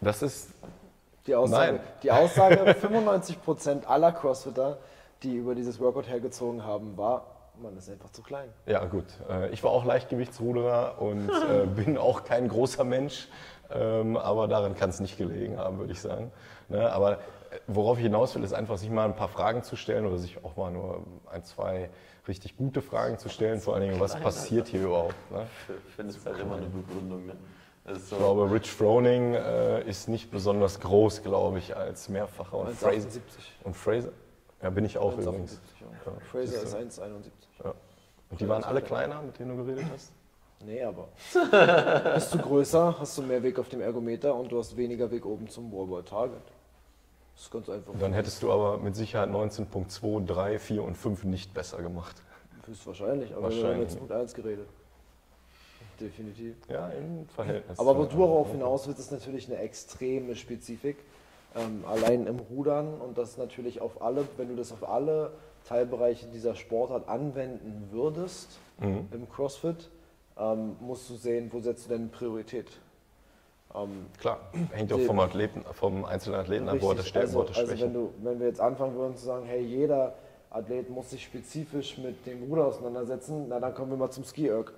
[0.00, 0.54] Das ist
[1.26, 1.80] Die Aussage, Nein.
[2.02, 4.78] die Aussage 95% aller Crossfitter,
[5.22, 7.26] die über dieses Workout hergezogen haben, war,
[7.62, 8.48] man ist einfach zu klein.
[8.66, 9.04] Ja, gut.
[9.28, 13.28] Äh, Ich war auch Leichtgewichtsruderer und äh, bin auch kein großer Mensch,
[13.70, 16.32] ähm, aber daran kann es nicht gelegen haben, würde ich sagen.
[16.68, 17.16] Ne, Aber äh,
[17.66, 20.42] worauf ich hinaus will, ist einfach, sich mal ein paar Fragen zu stellen oder sich
[20.44, 21.90] auch mal nur ein, zwei
[22.28, 23.60] richtig gute Fragen zu stellen.
[23.60, 25.14] Vor allen Dingen, was passiert hier überhaupt?
[25.30, 25.46] Ne?
[25.88, 27.26] Ich finde es halt immer eine Begründung.
[27.26, 27.32] Ne?
[27.86, 32.58] So, Ich glaube, Rich Froning äh, ist nicht besonders groß, glaube ich, als mehrfacher.
[32.58, 32.74] Und 1,78.
[32.78, 33.20] Fraser,
[33.64, 34.12] und Fraser,
[34.62, 35.60] ja, bin ich auch 1,78, übrigens.
[35.80, 36.12] ja.
[36.30, 37.30] Fraser ist 1,71.
[37.64, 37.74] Ja.
[38.30, 40.12] Und die waren alle kleiner, mit denen du geredet hast?
[40.64, 41.08] Nee, aber.
[42.14, 45.24] Bist du größer, hast du mehr Weg auf dem Ergometer und du hast weniger Weg
[45.24, 46.42] oben zum Wallboard Target.
[47.34, 47.94] Das ist ganz einfach.
[47.98, 52.22] Dann hättest du aber mit Sicherheit 19.2, 3, 4 und 5 nicht besser gemacht.
[52.66, 53.88] Höchstwahrscheinlich, aber wir haben Wahrscheinlich.
[53.88, 54.68] jetzt Punkt 1 geredet.
[56.00, 56.56] Definitiv.
[56.68, 57.78] Ja, im Verhältnis.
[57.78, 60.96] Aber wo du darauf hinaus willst, ist natürlich eine extreme Spezifik.
[61.56, 65.32] Ähm, allein im Rudern und das natürlich auf alle, wenn du das auf alle
[65.64, 69.08] Teilbereiche dieser Sportart anwenden würdest, Mhm.
[69.12, 69.90] im CrossFit,
[70.38, 72.66] ähm, musst du sehen, wo setzt du denn Priorität.
[73.74, 74.40] Ähm, Klar,
[74.72, 77.08] hängt auch vom, Athleten, vom einzelnen Athleten ab, wo er das Richtig.
[77.10, 79.44] Stärken, wo er also, das also wenn, du, wenn wir jetzt anfangen würden zu sagen,
[79.44, 80.14] hey, jeder
[80.50, 84.72] Athlet muss sich spezifisch mit dem Ruder auseinandersetzen, na dann kommen wir mal zum Ski-Erg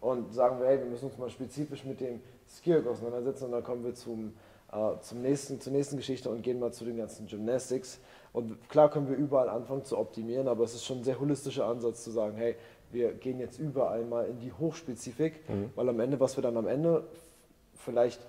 [0.00, 3.64] und sagen wir, hey, wir müssen uns mal spezifisch mit dem Ski-Erg auseinandersetzen und dann
[3.64, 4.34] kommen wir zum,
[4.72, 7.98] äh, zum nächsten, zur nächsten Geschichte und gehen mal zu den ganzen Gymnastics.
[8.32, 11.66] Und klar können wir überall anfangen zu optimieren, aber es ist schon ein sehr holistischer
[11.66, 12.56] Ansatz zu sagen, hey,
[12.92, 15.40] wir gehen jetzt überall mal in die Hochspezifik,
[15.74, 17.04] weil am Ende, was wir dann am Ende
[17.74, 18.20] vielleicht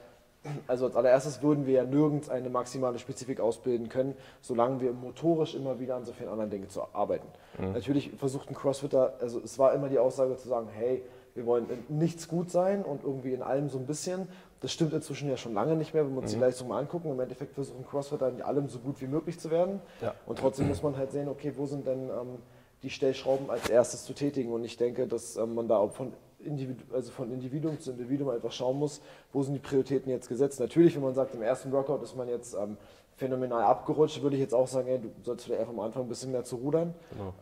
[0.67, 5.55] also als allererstes würden wir ja nirgends eine maximale Spezifik ausbilden können, solange wir motorisch
[5.55, 7.27] immer wieder an so vielen anderen Dingen zu arbeiten.
[7.73, 11.03] Natürlich versucht ein Crossfitter, also es war immer die Aussage zu sagen, hey,
[11.37, 14.27] wir wollen in nichts gut sein und irgendwie in allem so ein bisschen.
[14.59, 17.11] Das stimmt inzwischen ja schon lange nicht mehr, wenn wir uns die Leistung mal angucken.
[17.11, 19.79] Im Endeffekt versuchen Crossfitter in allem so gut wie möglich zu werden.
[20.01, 20.15] Ja.
[20.25, 22.39] Und trotzdem muss man halt sehen, okay, wo sind denn ähm,
[22.81, 24.51] die Stellschrauben als erstes zu tätigen?
[24.51, 28.29] Und ich denke, dass ähm, man da auch von, Individu also von Individuum zu Individuum
[28.29, 30.59] einfach schauen muss, wo sind die Prioritäten jetzt gesetzt.
[30.59, 32.77] Natürlich, wenn man sagt, im ersten Workout ist man jetzt ähm,
[33.15, 36.09] phänomenal abgerutscht, würde ich jetzt auch sagen, ey, du sollst vielleicht einfach am Anfang ein
[36.09, 36.93] bisschen mehr zu rudern.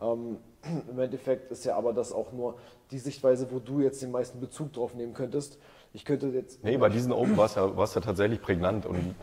[0.02, 0.38] Ähm,
[0.90, 2.54] Im Endeffekt ist ja aber das auch nur
[2.90, 5.58] die Sichtweise, wo du jetzt den meisten Bezug drauf nehmen könntest.
[5.92, 6.62] Ich könnte jetzt.
[6.62, 9.14] Nee, bei diesen Open war es ja, ja tatsächlich prägnant und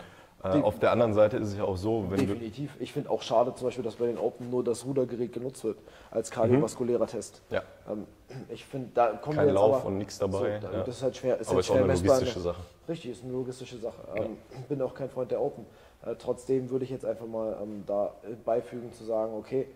[0.45, 2.75] Äh, auf der anderen Seite ist es ja auch so, wenn du, Definitiv.
[2.81, 5.77] Ich finde auch schade zum Beispiel, dass bei den Open nur das Rudergerät genutzt wird
[6.11, 7.41] als kardiovaskulärer Test.
[7.49, 8.05] ja, Ähm,
[8.49, 10.83] ich finde, da kommen Kein wir jetzt Lauf aber, und nichts dabei, So, da, ja.
[10.83, 11.39] Das ist halt schwer.
[11.39, 12.15] Ist Aber halt ist auch schwer eine messbar.
[12.15, 12.61] logistische Sache.
[12.89, 14.01] Richtig, ist eine logistische Sache.
[14.17, 15.65] Ähm, bin auch kein Freund der Open.
[16.05, 19.67] Äh, trotzdem würde ich jetzt einfach mal ähm, da beifügen zu sagen, okay,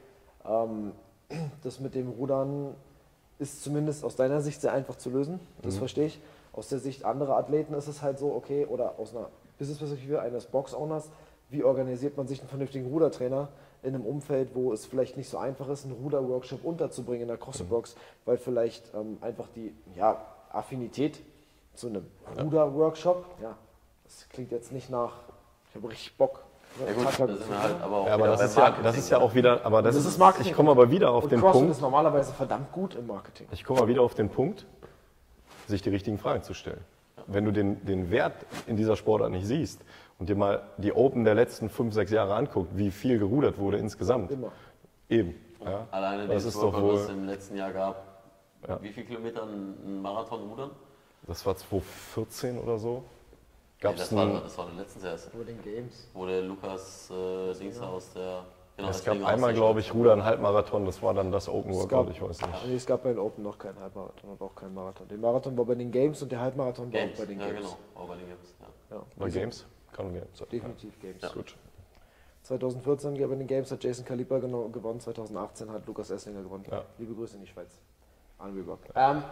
[0.45, 0.91] ähm,
[1.63, 2.73] das mit dem Rudern
[3.39, 5.39] ist zumindest aus deiner Sicht sehr einfach zu lösen.
[5.61, 5.79] Das Mhm.
[5.79, 6.19] verstehe ich.
[6.53, 10.45] Aus der Sicht anderer Athleten ist es halt so, okay, oder aus einer Business-Perspektive eines
[10.47, 11.09] Box-Owners,
[11.49, 13.49] wie organisiert man sich einen vernünftigen Rudertrainer
[13.83, 17.37] in einem Umfeld, wo es vielleicht nicht so einfach ist, einen Ruder-Workshop unterzubringen in der
[17.37, 21.21] CrossFit-Box, weil vielleicht ähm, einfach die ja, Affinität
[21.75, 22.05] zu einem
[22.41, 23.55] Ruder-Workshop, ja,
[24.03, 25.13] das klingt jetzt nicht nach,
[25.69, 26.43] ich habe richtig Bock.
[26.85, 29.09] Ja gut, da sind wir halt aber auch ja, aber das ist ja, das ist
[29.09, 30.51] ja auch wieder, aber das, Das ist, ist Marketing.
[30.51, 33.47] ich komme aber wieder auf Und den CrossFit Punkt, ist normalerweise verdammt gut im Marketing.
[33.51, 34.65] ich komme mal wieder auf den Punkt,
[35.67, 36.81] sich die richtigen Fragen zu stellen.
[37.25, 39.81] Wenn du den, den Wert in dieser Sportart nicht siehst
[40.19, 43.77] und dir mal die Open der letzten fünf, sechs Jahre anguckt, wie viel gerudert wurde
[43.77, 44.31] insgesamt.
[44.31, 44.51] Immer.
[45.09, 45.35] Eben.
[45.65, 45.87] Ja.
[45.91, 48.03] Alleine Das dieses ist doch Workout, was es im letzten Jahr gab.
[48.67, 48.81] Ja.
[48.81, 50.71] Wie viele Kilometer ein Marathon rudern?
[51.25, 53.03] das war 2014 oder so.
[53.77, 56.07] Nee, Gab das, es war, das war letztens erst, Über den Games.
[56.13, 58.43] wo der Lukas äh, Dings aus der.
[58.75, 59.97] Genau, es gab einmal, glaube ich, Stadt.
[59.97, 62.65] Ruder einen Halbmarathon, das war dann das Open Workout, ich weiß nicht.
[62.67, 65.07] Nee, es gab bei den Open noch keinen Halbmarathon und auch keinen Marathon.
[65.07, 67.13] Der Marathon war bei den Games und der Halbmarathon war Games.
[67.15, 67.59] auch bei den ja, Games.
[67.61, 68.55] genau, auch bei den Games.
[68.89, 68.95] Ja.
[68.97, 69.65] Ja, Bei Games?
[69.93, 70.47] Kann Games sein.
[70.51, 71.21] definitiv Games.
[71.21, 71.29] Ja.
[71.29, 71.55] Gut.
[72.43, 76.63] 2014 bei den Games hat Jason Kaliper geno- gewonnen, 2018 hat Lukas Esslinger gewonnen.
[76.71, 76.83] Ja.
[76.97, 77.77] Liebe Grüße in die Schweiz.
[78.39, 78.79] Unreebok.
[78.95, 79.23] Ähm,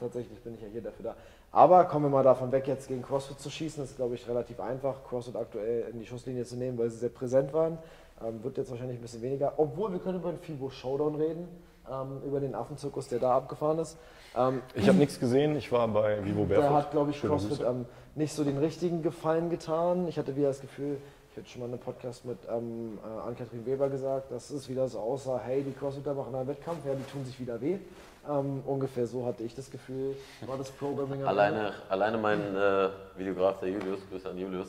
[0.00, 1.16] tatsächlich bin ich ja hier dafür da.
[1.54, 3.80] Aber kommen wir mal davon weg, jetzt gegen CrossFit zu schießen.
[3.80, 6.98] Das ist, glaube ich, relativ einfach, CrossFit aktuell in die Schusslinie zu nehmen, weil sie
[6.98, 7.78] sehr präsent waren.
[8.26, 9.52] Ähm, wird jetzt wahrscheinlich ein bisschen weniger.
[9.56, 11.46] Obwohl, wir können über den FIBO Showdown reden,
[11.88, 13.96] ähm, über den Affenzirkus, der da abgefahren ist.
[14.36, 16.64] Ähm, Ich habe nichts gesehen, ich war bei Vivo Barefoot.
[16.64, 17.86] da hat, glaube ich, CrossFit ähm,
[18.16, 20.08] nicht so den richtigen Gefallen getan.
[20.08, 20.96] Ich hatte wieder das Gefühl,
[21.30, 24.68] ich hatte schon mal in einem Podcast mit ähm, äh, Ann-Kathrin Weber gesagt, dass es
[24.68, 27.78] wieder so aussah, hey, die CrossFitter machen einen Wettkampf, ja, die tun sich wieder weh.
[28.28, 31.14] Ähm, ungefähr so hatte ich das Gefühl, war das Programming.
[31.20, 31.28] Ende.
[31.28, 34.68] Alleine, alleine mein äh, Videograf, der Julius, Grüße an Julius,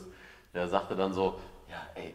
[0.52, 1.34] der sagte dann so,
[1.68, 2.14] ja ey,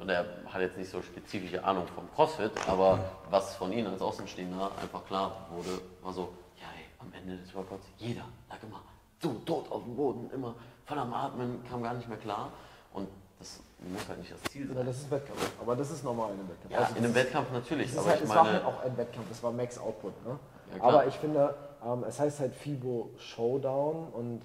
[0.00, 2.98] und er hat jetzt nicht so spezifische Ahnung vom CrossFit, aber
[3.30, 7.54] was von ihm als Außenstehender einfach klar wurde, war so, ja ey, am Ende des
[7.54, 8.80] Workouts, jeder lag immer
[9.22, 10.54] so tot auf dem Boden, immer
[10.86, 12.50] voll am Atmen, kam gar nicht mehr klar
[12.92, 14.86] und das muss halt nicht das Ziel Ja, sein.
[14.86, 16.72] das ist Wettkampf, aber das ist normal in einem Wettkampf.
[16.72, 18.82] Ja, Also in das einem Wettkampf natürlich, aber halt, ich es war meine, halt auch
[18.84, 20.26] ein Wettkampf, es war Max Output.
[20.26, 20.38] Ne?
[20.76, 21.54] Ja, aber ich finde,
[21.84, 24.42] ähm, es heißt halt FIBO Showdown und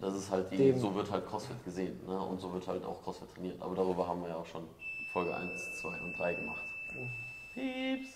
[0.00, 2.18] das ist halt die, so wird halt CrossFit gesehen ne?
[2.18, 4.62] und so wird halt auch CrossFit trainiert, aber darüber haben wir ja auch schon
[5.12, 5.50] Folge 1,
[5.82, 6.62] 2 und 3 gemacht.
[7.54, 8.08] Pieps.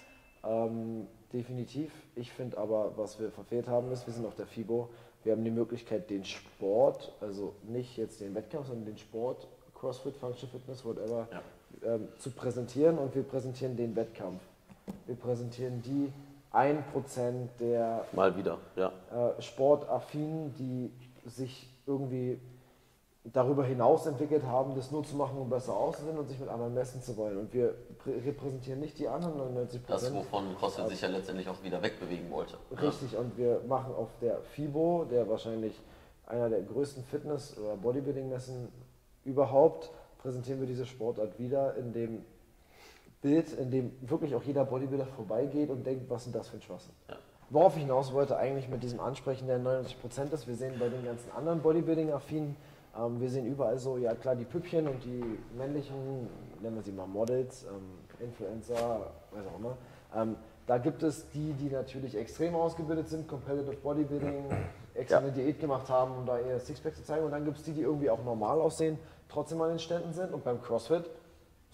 [0.45, 1.91] Ähm, definitiv.
[2.15, 4.89] Ich finde aber, was wir verfehlt haben, ist, wir sind auf der FIBO.
[5.25, 10.17] Wir haben die Möglichkeit, den Sport, also nicht jetzt den Wettkampf, sondern den Sport, CrossFit,
[10.17, 11.27] Functional Fitness, whatever,
[11.83, 14.41] ähm, zu präsentieren und wir präsentieren den Wettkampf.
[15.07, 16.13] Wir präsentieren die
[16.55, 18.93] 1% der Mal wieder, ja.
[19.13, 20.93] äh, Sportaffinen, die
[21.29, 22.41] sich irgendwie
[23.33, 26.75] darüber hinaus entwickelt haben, das nur zu machen, um besser auszusehen und sich mit anderen
[26.75, 27.39] messen zu wollen.
[27.39, 31.63] Und wir prä- repräsentieren nicht die anderen 99% Das, wovon CrossFit sich ja letztendlich auch
[31.63, 32.59] wieder wegbewegen wollte.
[32.71, 32.83] ne?
[32.83, 35.81] Richtig, und wir machen auf der FIBO, der wahrscheinlich
[36.27, 38.69] einer der größten Fitness- oder Bodybuilding-Messen
[39.25, 42.25] überhaupt, präsentieren wir diese Sportart wieder in dem
[43.25, 46.59] Bild, in dem wirklich auch jeder Bodybuilder vorbeigeht und denkt, was ist denn das für
[46.59, 46.93] ein Schwachsinn.
[47.49, 51.03] Worauf ich hinaus wollte eigentlich mit diesem Ansprechen der 99% ist, wir sehen bei den
[51.05, 52.55] ganzen anderen Bodybuilding-Affinen,
[52.99, 56.29] ähm, wir sehen überall so, ja klar, die Püppchen und die männlichen,
[56.61, 59.77] nennen wir sie mal Models, ähm, Influencer, weiß auch immer,
[60.15, 64.45] ähm, da gibt es die, die natürlich extrem ausgebildet sind, Competitive Bodybuilding,
[64.95, 67.25] extra eine Diät gemacht haben, um da eher Sixpack zu zeigen.
[67.25, 70.33] Und dann gibt es die, die irgendwie auch normal aussehen, trotzdem an den Ständen sind.
[70.33, 71.11] Und beim CrossFit,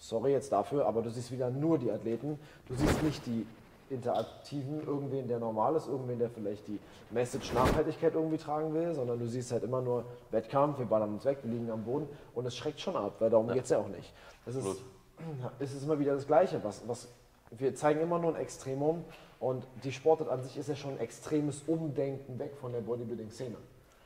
[0.01, 2.37] sorry jetzt dafür, aber du siehst wieder nur die Athleten.
[2.67, 3.45] Du siehst nicht die
[3.89, 6.79] Interaktiven, irgendwen, der normal ist, irgendwen, der vielleicht die
[7.11, 11.25] Message Nachhaltigkeit irgendwie tragen will, sondern du siehst halt immer nur Wettkampf, wir ballern uns
[11.25, 13.77] weg, wir liegen am Boden und es schreckt schon ab, weil darum geht es ja
[13.79, 14.11] auch nicht.
[14.45, 14.81] Es ist,
[15.59, 17.07] es ist immer wieder das Gleiche, was, was
[17.51, 19.03] wir zeigen immer nur ein Extremum
[19.41, 23.57] und die Sportart an sich ist ja schon ein extremes Umdenken weg von der Bodybuilding-Szene.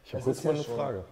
[0.04, 1.06] Ich habe kurz ist mal ja eine schon- Frage.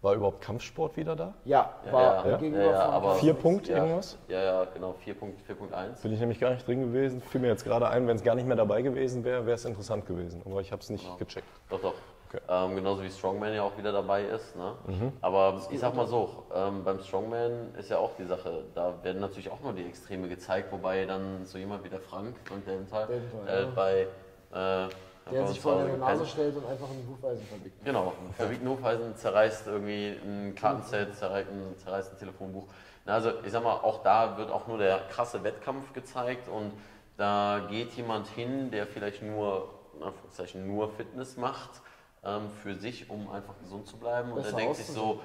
[0.00, 1.34] War überhaupt Kampfsport wieder da?
[1.44, 4.16] Ja, Ja, war ja, gegenüber ja, ja, von aber- Vier Punkt ja, irgendwas?
[4.28, 6.02] Ja, ja, genau, 4.1.
[6.02, 7.20] Bin ich nämlich gar nicht drin gewesen.
[7.20, 9.64] Fiel mir jetzt gerade ein, wenn es gar nicht mehr dabei gewesen wäre, wäre es
[9.64, 10.42] interessant gewesen.
[10.46, 11.48] Aber ich habe es nicht gecheckt.
[11.68, 11.94] Doch, doch.
[12.30, 12.42] Okay.
[12.46, 14.54] Ähm, genauso wie Strongman ja auch wieder dabei ist.
[14.54, 14.74] Ne?
[15.22, 19.20] Aber ich sag mal so, ähm, beim Strongman ist ja auch die Sache, da werden
[19.22, 22.86] natürlich auch nur die Extreme gezeigt, wobei dann so jemand wie der Frank und der
[22.86, 23.68] Tal Dental, äh, ja.
[23.74, 24.06] bei,
[24.52, 24.88] äh,
[25.30, 27.84] Der sich vor Hause Nase stellt und einfach ein Hufeisen verbiegt.
[27.84, 32.66] Genau, ein verbiegten Hufeisen zerreißt irgendwie ein Kartenset, zerreißt ein, zerreißt ein Telefonbuch.
[33.04, 36.72] Na, Also ich sag mal, auch da wird auch nur der krasse Wettkampf gezeigt und
[37.16, 41.82] da geht jemand hin, der vielleicht nur, in Anführungszeichen, nur Fitness macht
[42.24, 44.32] ähm, für sich, um einfach gesund zu bleiben.
[44.32, 45.20] Und der denkt sich so,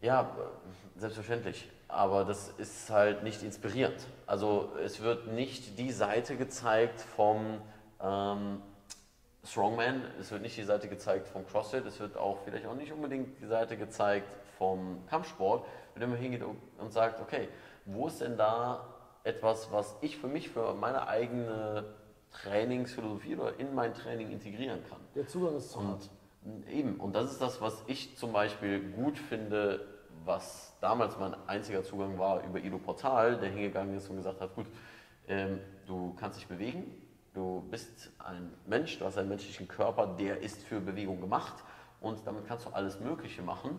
[0.00, 0.30] ja,
[0.96, 1.70] selbstverständlich.
[1.88, 4.06] Aber das ist halt nicht inspirierend.
[4.26, 7.60] Also es wird nicht die Seite gezeigt vom
[8.02, 8.62] ähm,
[9.46, 12.92] Strongman, es wird nicht die Seite gezeigt vom CrossFit, es wird auch vielleicht auch nicht
[12.92, 14.28] unbedingt die Seite gezeigt
[14.58, 17.48] vom Kampfsport, wenn man hingeht und sagt, okay,
[17.84, 18.86] wo ist denn da
[19.24, 21.84] etwas, was ich für mich, für meine eigene
[22.32, 24.98] Trainingsphilosophie oder in mein Training integrieren kann?
[25.14, 25.78] Der Zugang ist zu.
[25.78, 26.10] Und
[26.68, 29.86] eben, und das ist das, was ich zum Beispiel gut finde,
[30.24, 34.54] was damals mein einziger Zugang war über Ido Portal, der hingegangen ist und gesagt hat,
[34.54, 34.66] gut,
[35.28, 36.84] ähm, du kannst dich bewegen,
[37.36, 41.62] du bist ein Mensch, du hast einen menschlichen Körper, der ist für Bewegung gemacht
[42.00, 43.78] und damit kannst du alles Mögliche machen.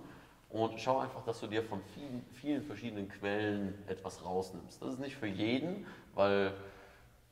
[0.50, 4.82] Und schau einfach, dass du dir von vielen, vielen verschiedenen Quellen etwas rausnimmst.
[4.82, 6.54] Das ist nicht für jeden, weil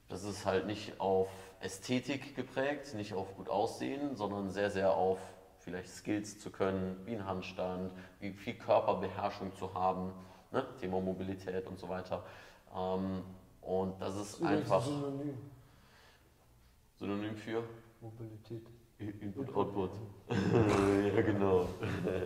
[0.09, 1.29] das ist halt nicht auf
[1.61, 5.19] Ästhetik geprägt, nicht auf gut aussehen, sondern sehr, sehr auf
[5.59, 10.11] vielleicht Skills zu können, wie ein Handstand, wie viel Körperbeherrschung zu haben,
[10.51, 10.65] ne?
[10.79, 12.23] Thema Mobilität und so weiter.
[12.75, 13.23] Ähm,
[13.61, 15.38] und das ist Übrigens einfach ein Synonym.
[17.06, 17.63] Synonym für
[18.02, 18.65] Mobilität.
[18.98, 19.91] Input, Output.
[20.28, 21.70] ja, genau.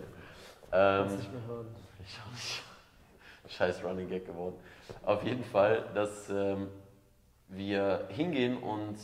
[0.72, 1.66] ähm, Nicht mehr hören.
[3.48, 4.56] Scheiß Running Gag geworden.
[5.04, 6.68] Auf jeden Fall, dass ähm,
[7.48, 8.96] wir hingehen und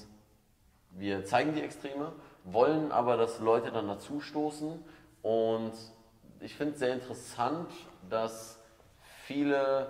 [0.93, 2.13] wir zeigen die Extreme,
[2.45, 4.83] wollen aber, dass Leute dann dazu stoßen.
[5.21, 5.73] Und
[6.41, 7.71] ich finde es sehr interessant,
[8.09, 8.59] dass
[9.25, 9.89] viele,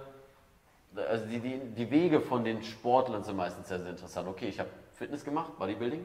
[0.96, 4.26] also die, die, die Wege von den Sportlern sind meistens sehr, sehr interessant.
[4.26, 6.04] Okay, ich habe Fitness gemacht, Bodybuilding,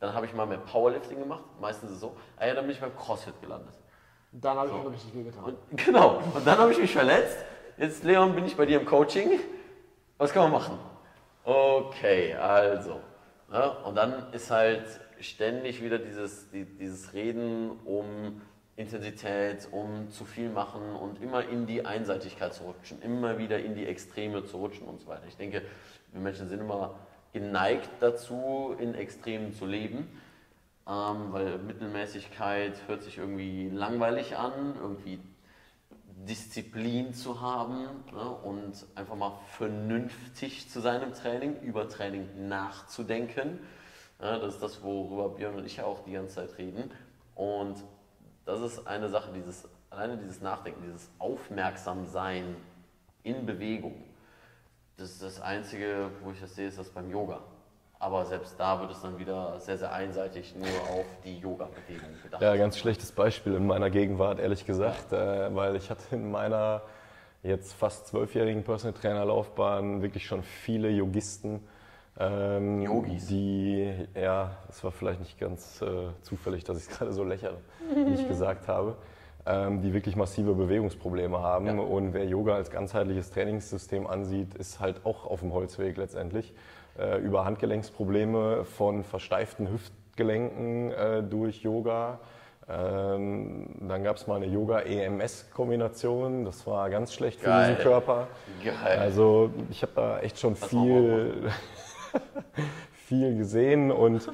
[0.00, 2.16] dann habe ich mal mehr Powerlifting gemacht, meistens ist es so.
[2.36, 3.74] Ah ja, dann bin ich beim CrossFit gelandet.
[4.32, 5.44] Und dann habe ich mir richtig wehgetan.
[5.44, 6.22] Und, genau.
[6.34, 7.38] Und dann habe ich mich verletzt.
[7.76, 9.40] Jetzt, Leon, bin ich bei dir im Coaching.
[10.18, 10.78] Was kann man machen?
[11.44, 13.00] Okay, also.
[13.50, 14.84] Ja, und dann ist halt
[15.20, 18.42] ständig wieder dieses, die, dieses Reden um
[18.76, 23.74] Intensität, um zu viel machen und immer in die Einseitigkeit zu rutschen, immer wieder in
[23.74, 25.24] die Extreme zu rutschen und so weiter.
[25.26, 25.62] Ich denke,
[26.12, 26.94] wir Menschen sind immer
[27.32, 30.08] geneigt dazu, in Extremen zu leben.
[30.86, 35.20] Ähm, weil Mittelmäßigkeit hört sich irgendwie langweilig an, irgendwie
[36.26, 43.60] Disziplin zu haben ne, und einfach mal vernünftig zu sein im Training, über Training nachzudenken.
[44.20, 46.90] Ja, das ist das, worüber Björn und ich auch die ganze Zeit reden.
[47.34, 47.76] Und
[48.46, 52.56] das ist eine Sache, dieses, alleine dieses Nachdenken, dieses Aufmerksamsein
[53.22, 54.02] in Bewegung.
[54.98, 57.38] Das das Einzige, wo ich das sehe, ist das beim Yoga.
[58.00, 62.42] Aber selbst da wird es dann wieder sehr, sehr einseitig nur auf die Yoga-Bewegung gedacht.
[62.42, 66.82] Ja, ganz schlechtes Beispiel in meiner Gegenwart, ehrlich gesagt, äh, weil ich hatte in meiner
[67.42, 71.60] jetzt fast zwölfjährigen Personal Trainer Laufbahn wirklich schon viele Yogisten,
[72.18, 73.26] ähm, Yogis.
[73.26, 78.26] die, ja, es war vielleicht nicht ganz äh, zufällig, dass ich es gerade so lächerlich
[78.28, 78.96] gesagt habe,
[79.48, 81.66] die wirklich massive Bewegungsprobleme haben.
[81.66, 81.72] Ja.
[81.72, 86.52] Und wer Yoga als ganzheitliches Trainingssystem ansieht, ist halt auch auf dem Holzweg letztendlich.
[86.98, 92.18] Äh, über Handgelenksprobleme von versteiften Hüftgelenken äh, durch Yoga.
[92.68, 97.70] Ähm, dann gab es mal eine Yoga-EMS-Kombination, das war ganz schlecht für Geil.
[97.70, 98.26] diesen Körper.
[98.64, 98.98] Geil.
[98.98, 101.50] Also ich habe da echt schon viel,
[103.06, 104.28] viel gesehen und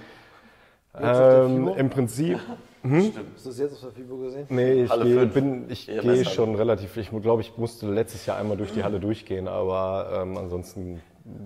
[0.98, 2.40] ähm, im Prinzip,
[2.85, 3.27] Stimmt.
[3.35, 4.47] Hast du das jetzt auf der FIBO gesehen?
[4.51, 8.37] nee, ich Halle gehe, bin, ich gehe schon relativ, ich glaube, ich musste letztes Jahr
[8.37, 11.01] einmal durch die Halle durchgehen, aber ähm, ansonsten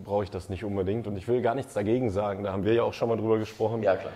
[0.05, 2.75] brauche ich das nicht unbedingt und ich will gar nichts dagegen sagen, da haben wir
[2.75, 3.83] ja auch schon mal drüber gesprochen.
[3.83, 4.13] Ja, klar.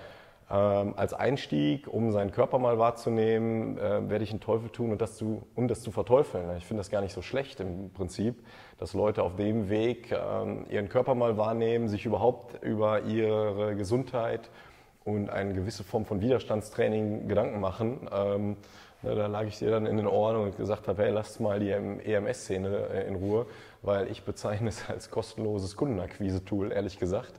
[0.50, 5.00] Ähm, als Einstieg, um seinen Körper mal wahrzunehmen, äh, werde ich einen Teufel tun und
[5.00, 6.44] das zu, und das zu verteufeln.
[6.58, 8.34] Ich finde das gar nicht so schlecht im Prinzip,
[8.78, 14.50] dass Leute auf dem Weg ähm, ihren Körper mal wahrnehmen, sich überhaupt über ihre Gesundheit
[15.04, 18.08] und eine gewisse Form von Widerstandstraining Gedanken machen.
[18.12, 18.56] Ähm,
[19.02, 21.58] ne, da lag ich dir dann in den Ohren und gesagt habe, hey, lasst mal
[21.60, 23.46] die EMS-Szene äh, in Ruhe,
[23.82, 27.32] weil ich bezeichne es als kostenloses Kundenakquise-Tool, ehrlich gesagt.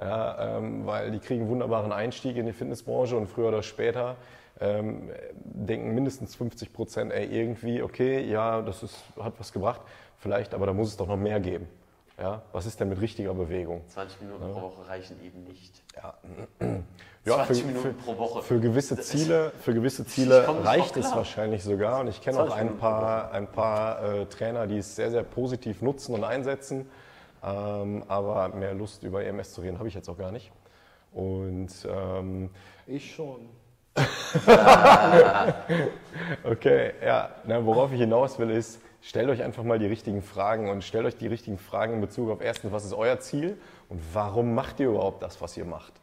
[0.00, 4.14] Ja, ähm, weil die kriegen wunderbaren Einstieg in die Fitnessbranche und früher oder später
[4.60, 9.80] ähm, denken mindestens 50 Prozent, irgendwie, okay, ja, das ist, hat was gebracht,
[10.18, 11.66] vielleicht, aber da muss es doch noch mehr geben.
[12.18, 13.82] Ja, was ist denn mit richtiger Bewegung?
[13.86, 15.84] 20 Minuten pro Woche reichen eben nicht.
[15.96, 16.14] Ja,
[17.24, 18.42] 20 Minuten pro Woche.
[18.42, 22.00] Für gewisse Ziele, für gewisse Ziele reicht es wahrscheinlich sogar.
[22.00, 25.12] Und ich kenne auch 20 ein Minuten paar, ein paar äh, Trainer, die es sehr,
[25.12, 26.90] sehr positiv nutzen und einsetzen.
[27.44, 30.50] Ähm, aber mehr Lust über EMS zu reden habe ich jetzt auch gar nicht.
[31.12, 32.50] Und ähm,
[32.86, 33.48] Ich schon.
[36.44, 37.30] Okay, ja.
[37.44, 41.06] Na, worauf ich hinaus will, ist, stellt euch einfach mal die richtigen Fragen und stellt
[41.06, 43.56] euch die richtigen Fragen in Bezug auf erstens, was ist euer Ziel
[43.88, 45.94] und warum macht ihr überhaupt das, was ihr macht?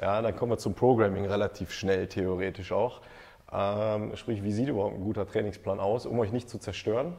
[0.00, 3.02] Ja, dann kommen wir zum Programming relativ schnell, theoretisch auch.
[3.52, 7.14] Ähm, sprich, wie sieht überhaupt ein guter Trainingsplan aus, um euch nicht zu zerstören?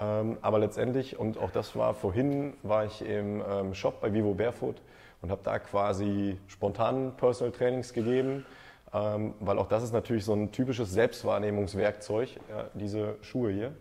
[0.00, 4.34] Ähm, aber letztendlich, und auch das war vorhin, war ich im ähm, Shop bei Vivo
[4.34, 4.82] Barefoot
[5.22, 8.44] und habe da quasi spontan Personal Trainings gegeben,
[8.92, 13.72] ähm, weil auch das ist natürlich so ein typisches Selbstwahrnehmungswerkzeug, ja, diese Schuhe hier,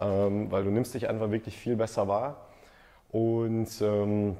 [0.00, 2.48] ähm, weil du nimmst dich einfach wirklich viel besser wahr.
[3.10, 4.36] Und ähm,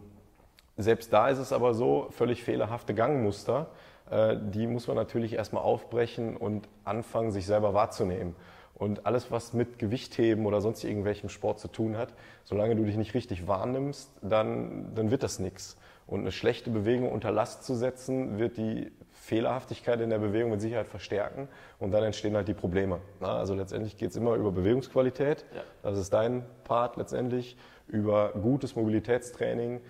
[0.76, 3.66] selbst da ist es aber so, völlig fehlerhafte Gangmuster,
[4.10, 8.34] äh, die muss man natürlich erstmal aufbrechen und anfangen, sich selber wahrzunehmen.
[8.74, 12.96] Und alles, was mit Gewichtheben oder sonst irgendwelchem Sport zu tun hat, solange du dich
[12.96, 15.76] nicht richtig wahrnimmst, dann, dann wird das nichts.
[16.10, 20.60] Und eine schlechte Bewegung unter Last zu setzen, wird die Fehlerhaftigkeit in der Bewegung mit
[20.60, 21.46] Sicherheit verstärken
[21.78, 22.98] und dann entstehen halt die Probleme.
[23.20, 25.44] Na, also letztendlich geht es immer über Bewegungsqualität,
[25.84, 29.80] das ist dein Part letztendlich, über gutes Mobilitätstraining,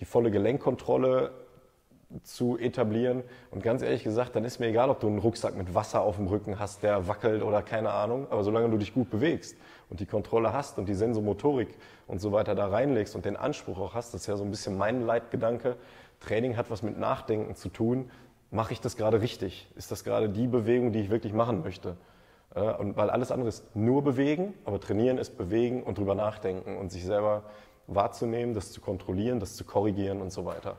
[0.00, 1.30] die volle Gelenkkontrolle
[2.24, 3.22] zu etablieren.
[3.50, 6.16] Und ganz ehrlich gesagt, dann ist mir egal, ob du einen Rucksack mit Wasser auf
[6.16, 8.26] dem Rücken hast, der wackelt oder keine Ahnung.
[8.30, 9.56] Aber solange du dich gut bewegst
[9.90, 11.68] und die Kontrolle hast und die Sensomotorik
[12.08, 14.50] und so weiter da reinlegst und den Anspruch auch hast, das ist ja so ein
[14.50, 15.76] bisschen mein Leitgedanke.
[16.20, 18.10] Training hat was mit Nachdenken zu tun.
[18.50, 19.68] Mache ich das gerade richtig?
[19.76, 21.96] Ist das gerade die Bewegung, die ich wirklich machen möchte?
[22.54, 26.76] Äh, Und weil alles andere ist nur bewegen, aber trainieren ist bewegen und drüber nachdenken
[26.76, 27.44] und sich selber
[27.86, 30.76] wahrzunehmen, das zu kontrollieren, das zu korrigieren und so weiter.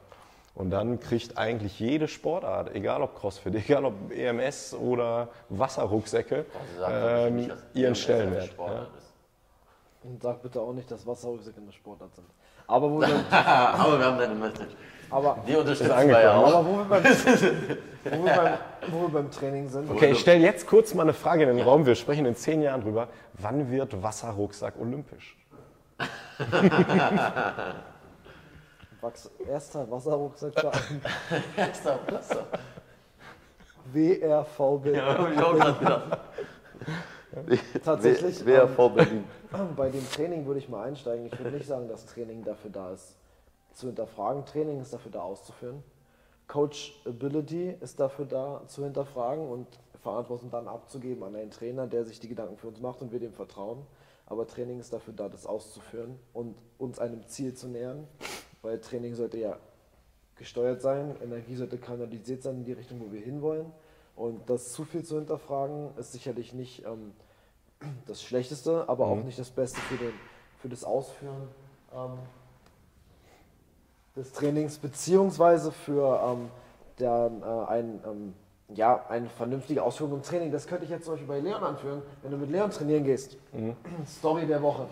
[0.56, 6.46] Und dann kriegt eigentlich jede Sportart, egal ob Crossfit, egal ob EMS oder Wasserrucksäcke,
[6.90, 8.56] ähm, ihren EMS Stellenwert.
[8.58, 8.88] Ja.
[10.04, 12.28] Und sag bitte auch nicht, dass Wasserrucksäcke eine Sportart sind.
[12.68, 14.74] Aber wo wir, aber wir haben deine Message.
[15.10, 16.48] aber, Die unterstützen wir ja auch.
[16.48, 17.10] aber wo, wir beim, wo,
[18.26, 18.58] wir beim,
[18.92, 19.90] wo wir beim Training sind.
[19.90, 21.86] Okay, ich stelle jetzt kurz mal eine Frage in den Raum.
[21.86, 23.10] Wir sprechen in zehn Jahren drüber.
[23.34, 25.36] Wann wird Wasserrucksack olympisch?
[29.02, 31.02] Wachs, erster Wasserrucksackverein
[31.58, 32.30] Erster Platz.
[33.92, 34.86] WRVB.
[34.96, 36.20] Ja, ich auch gerade gedacht.
[37.84, 38.44] Tatsächlich.
[38.90, 39.24] Berlin.
[39.54, 41.28] Ähm, bei dem Training würde ich mal einsteigen.
[41.28, 43.16] Ich würde nicht sagen, dass Training dafür da ist,
[43.74, 44.46] zu hinterfragen.
[44.46, 45.84] Training ist dafür da, auszuführen.
[46.48, 49.68] Coachability ist dafür da, zu hinterfragen und
[50.02, 53.20] Verantwortung dann abzugeben an einen Trainer, der sich die Gedanken für uns macht und wir
[53.20, 53.86] dem vertrauen.
[54.26, 58.08] Aber Training ist dafür da, das auszuführen und uns einem Ziel zu nähern.
[58.62, 59.58] Weil Training sollte ja
[60.36, 63.72] gesteuert sein, Energie sollte kanalisiert sein in die Richtung, wo wir hinwollen.
[64.20, 67.14] Und das zu viel zu hinterfragen ist sicherlich nicht ähm,
[68.06, 70.12] das Schlechteste, aber auch nicht das Beste für, den,
[70.62, 71.48] für das Ausführen
[71.96, 72.20] ähm,
[74.18, 76.50] des Trainings, beziehungsweise für ähm,
[77.00, 78.34] der, äh, ein, ähm,
[78.76, 80.52] ja, eine vernünftige Ausführung im Training.
[80.52, 83.38] Das könnte ich jetzt zum Beispiel bei Leon anführen, wenn du mit Leon trainieren gehst.
[84.06, 84.86] Story der Woche.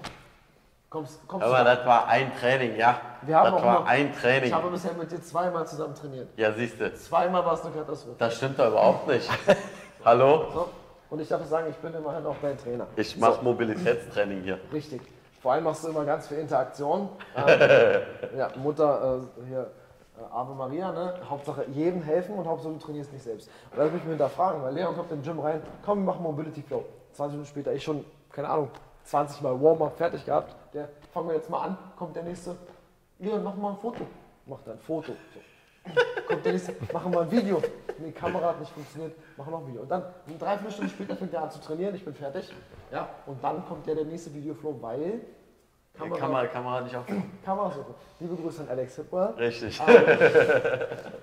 [0.89, 2.97] Kommst, kommst Aber du das war ein Training, ja.
[3.23, 4.53] Wir haben das auch war noch- ein Ich Training.
[4.53, 6.29] habe bisher mit dir zweimal zusammen trainiert.
[6.37, 6.93] Ja, siehst du.
[6.93, 8.15] Zweimal war es eine Katastrophe.
[8.19, 9.29] Das stimmt doch überhaupt nicht.
[10.05, 10.45] Hallo?
[10.53, 10.69] So.
[11.09, 12.85] Und ich darf sagen, ich bin immerhin auch dein Trainer.
[12.95, 14.59] Ich mache Mobilitätstraining hier.
[14.73, 15.01] Richtig.
[15.41, 17.09] Vor allem machst du immer ganz viel Interaktion.
[17.37, 18.01] Ähm,
[18.37, 19.59] ja, Mutter, äh, hier,
[20.19, 21.13] äh, Ave Maria, ne?
[21.29, 23.49] Hauptsache jedem helfen und Hauptsache du trainierst nicht selbst.
[23.71, 26.05] Und da muss ich mich hinterfragen, weil Leon kommt in den Gym rein, komm, wir
[26.13, 26.83] machen Mobility Flow.
[27.13, 28.69] 20 Minuten später, ich schon, keine Ahnung,
[29.05, 30.55] 20 Mal Warm-up fertig gehabt.
[30.73, 32.55] Der, fangen wir jetzt mal an, kommt der nächste.
[33.19, 34.05] Leon, mach mal ein Foto.
[34.45, 35.13] Macht ein Foto.
[35.33, 35.39] So.
[36.27, 37.61] Kommt der nächste, machen wir ein Video.
[37.99, 39.81] Nee, Kamera hat nicht funktioniert, machen noch ein Video.
[39.81, 42.51] Und dann, eine Dreiviertelstunde später fängt er an zu trainieren, ich bin fertig.
[42.91, 45.21] Ja, und dann kommt der, der nächste Videoflow, weil
[45.97, 47.05] Ja, Kamera, Kamera nicht auf.
[47.45, 47.95] Kamera suchen.
[48.19, 49.33] Liebe Grüße an Alex Hipwell.
[49.37, 49.81] Richtig.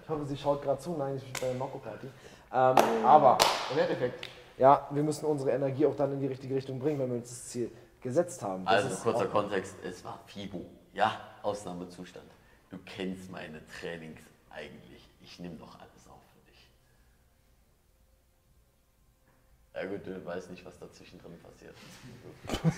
[0.05, 0.95] Ich hoffe, sie schaut gerade zu.
[0.99, 2.07] Nein, ich bin bei der Nocco-Party.
[2.53, 3.39] Ähm, aber
[3.73, 4.29] im Endeffekt,
[4.59, 7.31] ja, wir müssen unsere Energie auch dann in die richtige Richtung bringen, wenn wir uns
[7.31, 7.71] das Ziel
[8.03, 8.67] gesetzt haben.
[8.67, 10.61] Das Also kurzer auch- Kontext, es war FIBO.
[10.95, 12.25] Ja, Ausnahmezustand.
[12.71, 15.09] Du kennst meine Trainings eigentlich.
[15.21, 16.69] Ich nehme doch alles auf für dich.
[19.75, 21.75] Ja gut, du weißt nicht, was dazwischen drin passiert.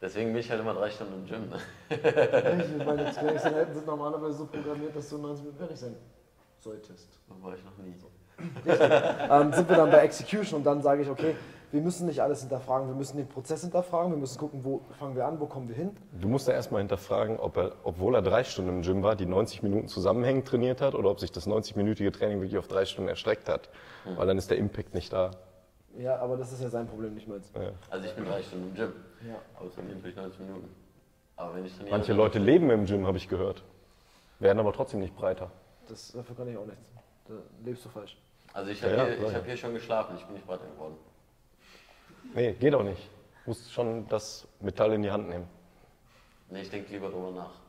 [0.00, 1.48] Deswegen bin ich halt immer drei Stunden im Gym.
[1.48, 1.60] Ne?
[1.90, 5.96] Ich- Meine Trainingseinheiten sind normalerweise so programmiert, dass du 90 Minuten fertig sein
[6.58, 7.08] solltest.
[7.28, 7.94] Da war ich noch nie.
[8.66, 11.36] ähm, sind wir dann bei Execution und dann sage ich, okay,
[11.72, 15.16] wir müssen nicht alles hinterfragen, wir müssen den Prozess hinterfragen, wir müssen gucken, wo fangen
[15.16, 15.96] wir an, wo kommen wir hin.
[16.12, 19.24] Du musst ja erstmal hinterfragen, ob er, obwohl er drei Stunden im Gym war, die
[19.24, 23.08] 90 Minuten zusammenhängend trainiert hat oder ob sich das 90-minütige Training wirklich auf drei Stunden
[23.08, 23.70] erstreckt hat.
[24.04, 25.30] Weil dann ist der Impact nicht da.
[25.98, 27.50] Ja, aber das ist ja sein Problem, nicht meins.
[27.90, 28.92] Also ich bin drei Stunden im Gym.
[29.26, 29.36] Ja.
[29.58, 30.68] Aber trainieren durch 90 Minuten.
[31.36, 31.96] Aber wenn ich trainiere.
[31.96, 33.62] Manche Leute leben im Gym, habe ich gehört.
[34.40, 35.50] Werden aber trotzdem nicht breiter.
[35.88, 36.84] das, dafür kann ich auch nichts.
[37.28, 38.18] Da lebst du falsch.
[38.52, 40.66] Also ich habe Ja, ja, hier, ich hab hier schon geschlafen, ich bin nicht weiter
[40.66, 40.96] geworden.
[42.34, 43.02] Nee, geht auch nicht.
[43.44, 45.48] Du musst schon das Metall in die Hand nehmen.
[46.50, 47.62] Nee, ich denke lieber drüber nach.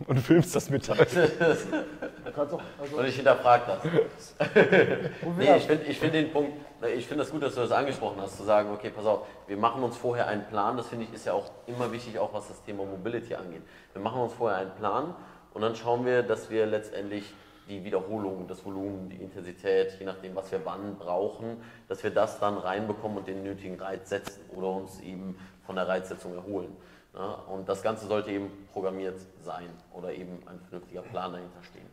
[0.06, 1.06] Und filmst das Metall.
[2.24, 4.34] Du kannst auch, also, Und ich hinterfrage das.
[5.36, 6.52] Nee, ich finde ich find den Punkt,
[6.96, 9.56] ich finde das gut, dass du das angesprochen hast, zu sagen, okay, pass auf, wir
[9.56, 12.48] machen uns vorher einen Plan, das finde ich ist ja auch immer wichtig, auch was
[12.48, 13.62] das Thema Mobility angeht.
[13.92, 15.14] Wir machen uns vorher einen Plan
[15.52, 17.34] und dann schauen wir, dass wir letztendlich
[17.72, 21.56] die Wiederholung, das Volumen, die Intensität, je nachdem, was wir wann brauchen,
[21.88, 25.88] dass wir das dann reinbekommen und den nötigen Reiz setzen oder uns eben von der
[25.88, 26.76] Reizsetzung erholen.
[27.14, 31.86] Ja, und das Ganze sollte eben programmiert sein oder eben ein vernünftiger Plan dahinter stehen.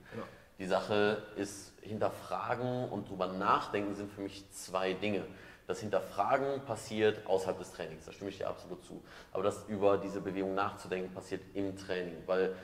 [0.59, 5.23] Die Sache ist, hinterfragen und drüber nachdenken sind für mich zwei Dinge.
[5.67, 9.01] Das Hinterfragen passiert außerhalb des Trainings, da stimme ich dir absolut zu.
[9.31, 12.17] Aber das über diese Bewegung nachzudenken passiert im Training.
[12.25, 12.55] Weil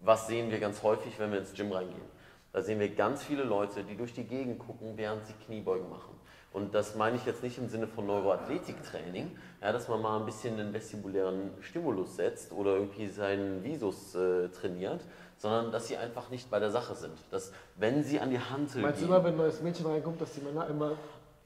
[0.00, 2.17] was sehen wir ganz häufig, wenn wir ins Gym reingehen?
[2.52, 6.18] Da sehen wir ganz viele Leute, die durch die Gegend gucken, während sie Kniebeugen machen.
[6.52, 10.24] Und das meine ich jetzt nicht im Sinne von Neuroathletiktraining, ja, dass man mal ein
[10.24, 15.02] bisschen einen vestibulären Stimulus setzt oder irgendwie seinen Visus äh, trainiert,
[15.36, 17.16] sondern dass sie einfach nicht bei der Sache sind.
[17.30, 20.20] Dass, wenn sie an die Hantel meinst du gehen, immer, wenn ein neues Mädchen reinkommt,
[20.20, 20.92] dass die Männer immer.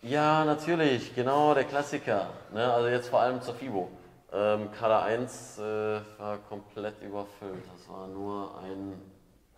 [0.03, 2.28] ja, natürlich, genau, der Klassiker.
[2.55, 2.72] Ne?
[2.72, 3.88] Also jetzt vor allem zur FIBO.
[4.32, 5.62] Ähm, Kader 1 äh,
[6.18, 7.64] war komplett überfüllt.
[7.76, 8.94] Das war nur ein.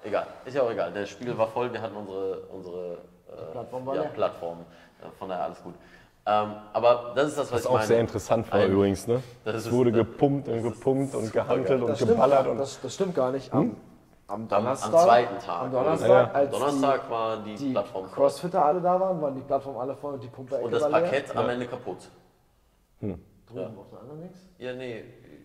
[0.05, 0.93] Egal, ist ja auch egal.
[0.93, 2.93] Der Spiegel war voll, wir hatten unsere, unsere
[3.27, 4.03] äh, Plattform ja.
[4.05, 4.59] Plattform.
[5.03, 5.75] Äh, von daher alles gut.
[6.27, 7.87] Ähm, aber das ist das, was Was ich auch meine.
[7.87, 9.23] sehr interessant war Ein- übrigens, ne?
[9.45, 12.59] Das Es wurde das- gepumpt und das gepumpt und gehandelt und Das stimmt, geballert und
[12.59, 13.53] das, das stimmt gar nicht.
[13.53, 13.77] Am,
[14.29, 14.93] am Donnerstag.
[14.95, 15.63] am zweiten Tag.
[15.63, 16.31] Am Donnerstag, Ja, ja.
[16.33, 18.15] als Donnerstag war die, die, die Plattform voll.
[18.15, 20.91] Crossfitter alle da waren, waren die Plattform alle voll und die Pumpe Und das war
[20.91, 21.01] leer.
[21.01, 21.99] Parkett am Ende kaputt.
[23.01, 24.39] Drüben auf der anderen links.
[24.59, 25.01] Ja, nee,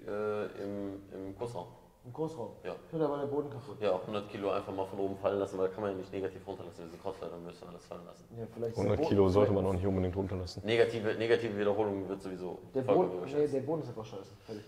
[0.07, 1.67] äh, im, im Kursraum.
[2.09, 2.49] Im Großraum.
[2.63, 2.73] Ja.
[2.91, 3.77] Ja, da war der Boden kaputt.
[3.79, 5.97] Ja, auch 100 Kilo einfach mal von oben fallen lassen, weil da kann man ja
[5.97, 6.85] nicht negativ runterlassen.
[6.87, 8.25] Diese Crossfitter müssen alles fallen lassen.
[8.35, 10.63] Ja, vielleicht ist der 100 Boden- Kilo sollte man auch nicht unbedingt runterlassen.
[10.65, 14.31] Negative, negative Wiederholung wird sowieso Der Boden, nee, der Boden ist einfach scheiße.
[14.43, 14.65] Fertig.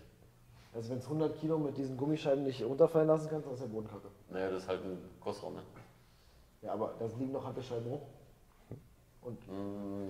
[0.75, 3.67] Also wenn es 100 Kilo mit diesen Gummischeiben nicht runterfallen lassen kannst, dann ist der
[3.69, 4.07] Boden kacke.
[4.29, 5.61] Naja, das ist halt ein Kursraum, ne?
[6.61, 8.01] Ja, aber da liegen noch Handbescheiben rum.
[9.21, 9.39] Und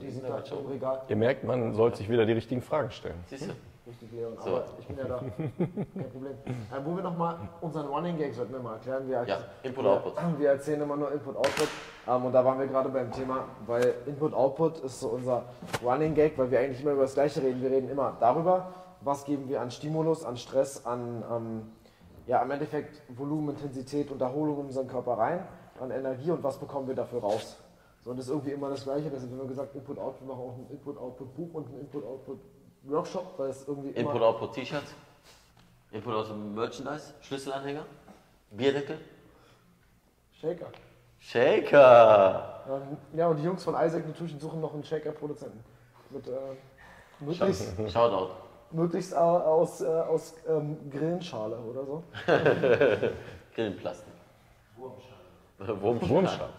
[0.02, 0.60] die sind ja, halt schon.
[0.60, 1.02] im Regal.
[1.08, 3.24] Ihr merkt, man sollte sich wieder die richtigen Fragen stellen.
[3.28, 3.54] Siehst du?
[3.92, 4.38] Richtig, Leon.
[4.40, 4.50] So.
[4.50, 5.18] Aber ich bin ja da.
[5.18, 6.34] Kein Problem.
[6.46, 9.06] Äh, wo wir nochmal unseren Running Gag sollten wir mal erklären.
[9.06, 10.14] Wir, Ja, Input, wir, Output.
[10.40, 11.68] Wir erzählen immer nur Input, Output.
[12.08, 15.44] Ähm, und da waren wir gerade beim Thema, weil Input, Output ist so unser
[15.84, 17.62] Running Gag, weil wir eigentlich immer über das Gleiche reden.
[17.62, 18.72] Wir reden immer darüber,
[19.02, 21.62] was geben wir an Stimulus, an Stress, an ähm,
[22.28, 25.46] ja, im Endeffekt Volumen, Intensität und Erholung in unseren Körper rein,
[25.82, 27.58] an Energie und was bekommen wir dafür raus.
[28.04, 29.10] So, und das ist irgendwie immer das Gleiche.
[29.10, 31.80] Deshalb haben wir gesagt, Input, Output, wir machen auch ein Input, Output Buch und ein
[31.82, 32.40] Input, Output
[32.84, 33.90] Workshop, weil es irgendwie.
[33.92, 34.94] Input, Output T-Shirts,
[35.92, 37.86] Input, Output Merchandise, Schlüsselanhänger,
[38.52, 38.98] Bierdeckel,
[40.34, 40.68] Shaker.
[41.20, 42.82] Shaker.
[43.16, 45.64] Ja, und die Jungs von Isaac Nutrition suchen noch einen Shaker-Produzenten.
[46.10, 46.32] Mit äh,
[47.20, 48.32] möglichst, Shoutout.
[48.72, 52.04] möglichst au- aus, äh, aus ähm, Grillenschale oder so.
[53.56, 54.14] Grillenplastik.
[54.76, 55.82] Wurmschale.
[55.82, 56.10] Wurmschale.
[56.12, 56.50] Wurmschal.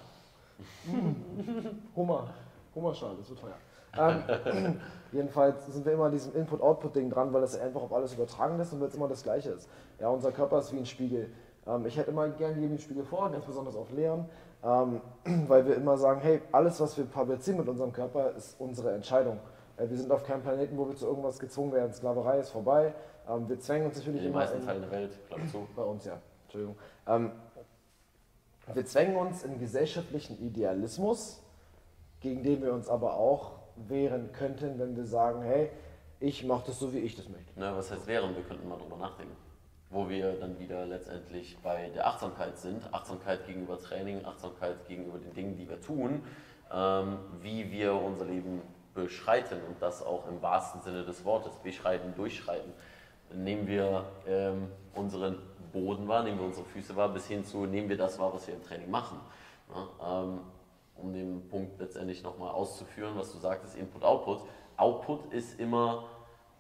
[1.97, 2.29] Hummer.
[2.75, 3.57] Hummerschale, das wird teuer.
[3.99, 4.81] Ähm,
[5.13, 8.73] jedenfalls sind wir immer an diesem Input-Output-Ding dran, weil das einfach auf alles übertragen ist
[8.73, 9.69] und weil es immer das Gleiche ist.
[10.01, 11.31] Ja, unser Körper ist wie ein Spiegel.
[11.67, 14.27] Ähm, ich hätte immer gerne jedem den Spiegel vor, ganz besonders auf Leon,
[14.65, 15.01] ähm,
[15.49, 19.39] weil wir immer sagen, hey, alles, was wir fabrizieren mit unserem Körper, ist unsere Entscheidung.
[19.77, 21.93] Äh, wir sind auf keinem Planeten, wo wir zu irgendwas gezwungen werden.
[21.93, 22.95] Sklaverei ist vorbei.
[23.29, 25.67] Ähm, wir zwängen uns natürlich In den immer meisten in- Teilen der Welt, Klammer zu.
[25.77, 26.19] bei uns, ja.
[26.45, 26.77] Entschuldigung.
[27.07, 27.33] Ähm,
[28.75, 31.43] wir zwängen uns in gesellschaftlichen Idealismus,
[32.21, 35.71] gegen den wir uns aber auch wehren könnten, wenn wir sagen, hey,
[36.21, 37.53] ich mache das so, wie ich das möchte.
[37.57, 38.35] Na, was heißt wären?
[38.37, 39.37] Wir könnten mal drüber nachdenken.
[39.91, 42.83] Wo wir dann wieder letztendlich bei der Achtsamkeit sind.
[42.95, 46.23] Achtsamkeit gegenüber Training, Achtsamkeit gegenüber den Dingen, die wir tun.
[46.73, 48.63] Ähm, wie wir unser Leben
[48.95, 51.55] beschreiten und das auch im wahrsten Sinne des Wortes.
[51.57, 52.73] Beschreiten, durchschreiten.
[53.35, 55.39] Nehmen wir ähm, unseren
[55.73, 58.47] Boden wahr, nehmen wir unsere Füße wahr, bis hin zu nehmen wir das wahr, was
[58.47, 59.19] wir im Training machen.
[59.75, 60.41] Ja, ähm,
[61.03, 64.43] um den Punkt letztendlich nochmal auszuführen, was du sagtest, Input, Output.
[64.77, 66.05] Output ist immer,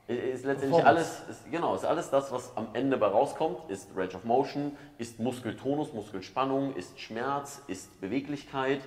[0.07, 4.14] ist letztendlich alles, ist, genau, ist alles das, was am Ende bei rauskommt, ist Range
[4.14, 8.80] of Motion, ist Muskeltonus, Muskelspannung, ist Schmerz, ist Beweglichkeit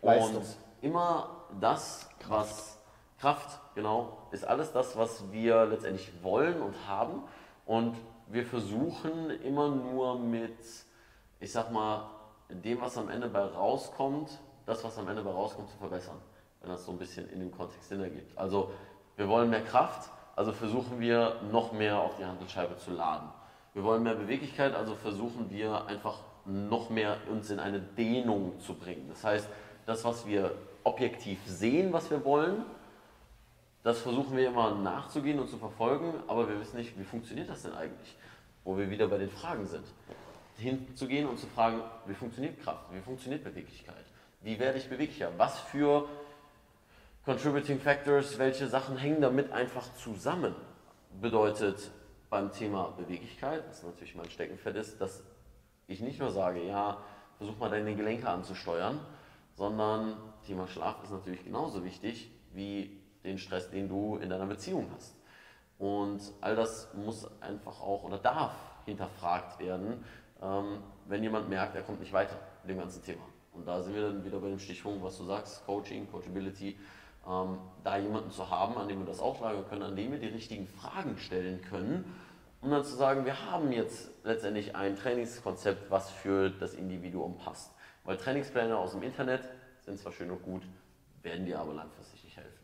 [0.00, 0.36] Leistung.
[0.36, 0.46] und
[0.80, 2.78] immer das, was
[3.18, 7.22] Kraft, genau, ist alles das, was wir letztendlich wollen und haben
[7.66, 7.96] und
[8.26, 10.56] wir versuchen immer nur mit,
[11.38, 12.08] ich sag mal,
[12.48, 14.30] dem, was am Ende bei rauskommt,
[14.66, 16.16] das, was am Ende bei rauskommt, zu verbessern.
[16.60, 18.36] Wenn das so ein bisschen in dem Kontext Sinn ergibt.
[18.38, 18.70] Also,
[19.16, 23.28] wir wollen mehr Kraft, also versuchen wir noch mehr auf die Handelscheibe zu laden.
[23.74, 28.74] Wir wollen mehr Beweglichkeit, also versuchen wir einfach noch mehr uns in eine Dehnung zu
[28.74, 29.06] bringen.
[29.08, 29.48] Das heißt,
[29.86, 30.54] das, was wir
[30.84, 32.64] objektiv sehen, was wir wollen,
[33.82, 37.62] das versuchen wir immer nachzugehen und zu verfolgen, aber wir wissen nicht, wie funktioniert das
[37.62, 38.16] denn eigentlich?
[38.64, 39.84] Wo wir wieder bei den Fragen sind.
[40.56, 44.04] Hinzugehen und zu fragen, wie funktioniert Kraft, wie funktioniert Beweglichkeit,
[44.42, 46.08] wie werde ich beweglicher, was für
[47.24, 50.54] Contributing Factors, welche Sachen hängen damit einfach zusammen.
[51.20, 51.90] Bedeutet
[52.30, 55.22] beim Thema Beweglichkeit, was natürlich mein Steckenpferd ist, dass
[55.86, 56.98] ich nicht nur sage, ja,
[57.38, 58.98] versuch mal deine Gelenke anzusteuern,
[59.54, 60.16] sondern
[60.46, 65.14] Thema Schlaf ist natürlich genauso wichtig wie den Stress, den du in deiner Beziehung hast.
[65.78, 70.04] Und all das muss einfach auch oder darf hinterfragt werden,
[70.40, 73.22] ähm, wenn jemand merkt, er kommt nicht weiter mit dem ganzen Thema.
[73.52, 76.78] Und da sind wir dann wieder bei dem Stichpunkt, was du sagst, Coaching, Coachability,
[77.28, 80.28] ähm, da jemanden zu haben, an dem wir das auslagern können, an dem wir die
[80.28, 82.04] richtigen Fragen stellen können,
[82.60, 87.72] um dann zu sagen, wir haben jetzt letztendlich ein Trainingskonzept, was für das Individuum passt.
[88.04, 89.48] Weil Trainingspläne aus dem Internet
[89.80, 90.62] sind zwar schön und gut,
[91.22, 92.58] werden dir aber langfristig nicht helfen.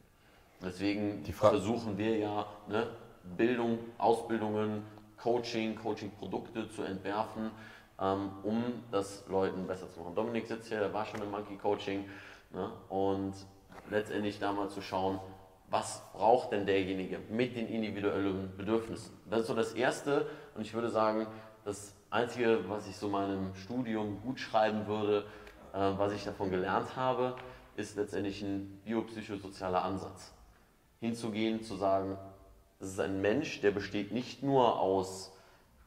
[0.63, 2.89] Deswegen versuchen wir ja, ne,
[3.37, 4.85] Bildung, Ausbildungen,
[5.17, 7.51] Coaching, Coaching-Produkte zu entwerfen,
[7.99, 10.15] um das Leuten besser zu machen.
[10.15, 12.05] Dominik sitzt hier, der war schon im Monkey Coaching
[12.53, 13.35] ne, und
[13.91, 15.19] letztendlich da mal zu schauen,
[15.71, 19.15] was braucht denn derjenige mit den individuellen Bedürfnissen.
[19.29, 21.27] Das ist so das Erste und ich würde sagen,
[21.65, 25.27] das Einzige, was ich so meinem Studium gut schreiben würde,
[25.75, 27.37] äh, was ich davon gelernt habe,
[27.77, 30.33] ist letztendlich ein biopsychosozialer Ansatz.
[31.01, 32.17] Hinzugehen, zu sagen,
[32.81, 35.33] es ist ein Mensch, der besteht nicht nur aus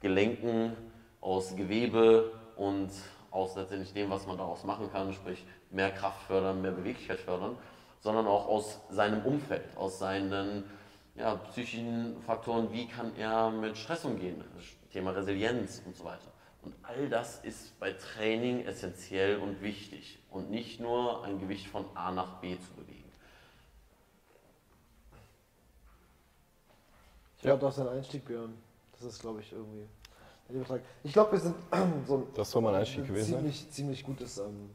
[0.02, 0.76] Gelenken,
[1.22, 2.92] aus Gewebe und
[3.30, 7.56] aus letztendlich dem, was man daraus machen kann, sprich mehr Kraft fördern, mehr Beweglichkeit fördern,
[8.02, 10.66] sondern auch aus seinem Umfeld, aus seinen
[11.16, 14.44] ja, psychischen Faktoren, wie kann er mit Stress umgehen,
[14.92, 16.32] Thema Resilienz und so weiter.
[16.64, 21.86] Und all das ist bei Training essentiell und wichtig und nicht nur ein Gewicht von
[21.96, 23.12] A nach B zu bewegen.
[27.38, 28.54] Ich glaube, das ist ein Einstieg, Björn.
[28.92, 29.88] Das ist, glaube ich, irgendwie.
[31.04, 31.56] Ich glaube, wir sind
[32.08, 33.40] so ein, Das soll Einstieg ein gewesen sein.
[33.40, 34.70] ziemlich, ziemlich gutes ähm,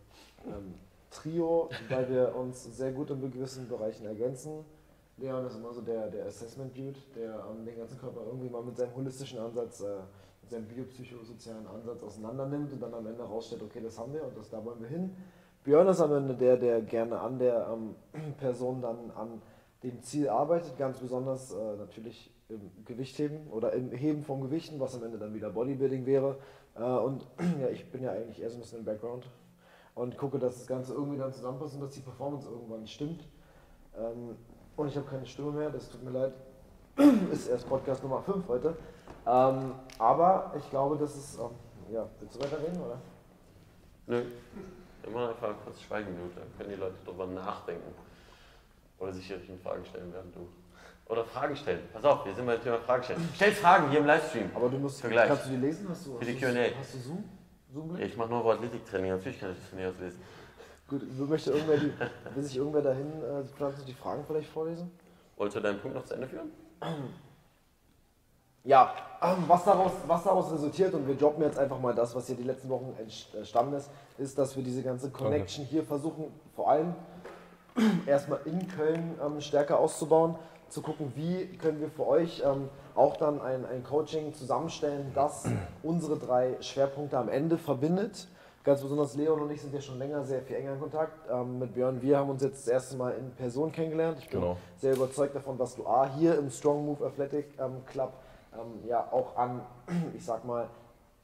[0.47, 0.75] ähm,
[1.11, 4.65] Trio, weil wir uns sehr gut in gewissen Bereichen ergänzen.
[5.19, 8.77] Leon ist immer so der, der Assessment-Dude, der ähm, den ganzen Körper irgendwie mal mit
[8.77, 9.87] seinem holistischen Ansatz, äh,
[10.43, 14.25] mit seinem biopsychosozialen Ansatz auseinander nimmt und dann am Ende rausstellt, okay, das haben wir
[14.25, 15.17] und das, da wollen wir hin.
[15.65, 17.95] Björn ist am Ende der, der gerne an der ähm,
[18.39, 19.41] Person dann an
[19.83, 24.95] dem Ziel arbeitet, ganz besonders äh, natürlich im Gewichtheben oder im Heben von Gewichten, was
[24.95, 26.39] am Ende dann wieder Bodybuilding wäre.
[26.75, 27.27] Äh, und
[27.61, 29.27] ja, ich bin ja eigentlich eher so ein bisschen im Background
[29.95, 33.27] und gucke, dass das Ganze irgendwie dann zusammenpasst und dass die Performance irgendwann stimmt.
[33.97, 34.37] Ähm,
[34.77, 36.33] und ich habe keine Stimme mehr, das tut mir leid.
[37.33, 38.77] Ist erst Podcast Nummer 5 heute.
[39.27, 41.39] Ähm, aber ich glaube, das ist.
[41.39, 41.51] Ähm,
[41.93, 42.99] ja, willst du weiterreden, oder?
[44.07, 44.23] Nö.
[45.07, 47.93] Immer einfach kurz Schweigeminute, dann können die Leute darüber nachdenken.
[48.99, 50.49] Oder sich die richtigen Fragen stellen, während du.
[51.09, 51.81] Oder Fragen stellen.
[51.93, 53.29] Pass auf, wir sind beim Thema Fragen stellen.
[53.35, 54.51] Stell Fragen hier im Livestream.
[54.55, 55.01] Aber du musst.
[55.01, 55.29] Für gleich.
[55.29, 55.87] Kannst du die lesen?
[55.89, 56.79] Hast du, Für die hast du, Q&A.
[56.79, 57.25] hast du Zoom?
[57.73, 60.21] Zoom Ja, ich mache Neuroathletik-Training, natürlich kann ich das von hier aus lesen.
[60.89, 61.93] Gut, möchte irgendwer die,
[62.35, 64.91] will sich irgendwer dahin äh, pflanzen und die Fragen vielleicht vorlesen?
[65.37, 66.51] Wolltest du deinen Punkt noch zu Ende führen?
[68.65, 68.93] Ja,
[69.23, 72.35] ähm, was daraus, was daraus resultiert, und wir droppen jetzt einfach mal das, was hier
[72.35, 72.97] die letzten Wochen
[73.33, 73.89] entstanden ist,
[74.19, 76.97] ist, dass wir diese ganze Connection hier versuchen, vor allem
[78.07, 80.35] erstmal in Köln ähm, stärker auszubauen,
[80.69, 85.49] zu gucken, wie können wir für euch ähm, auch dann ein, ein Coaching zusammenstellen, das
[85.83, 88.27] unsere drei Schwerpunkte am Ende verbindet.
[88.65, 91.61] Ganz besonders Leon und ich sind ja schon länger sehr viel enger in Kontakt ähm,
[91.61, 92.03] mit Björn.
[92.03, 94.19] Wir haben uns jetzt das erste Mal in Person kennengelernt.
[94.19, 94.57] Ich bin Genau.
[94.79, 98.13] sehr überzeugt davon, dass du A hier im Strong Move Athletic ähm, Club
[98.55, 99.61] ähm, ja auch an,
[100.17, 100.69] ich sag mal,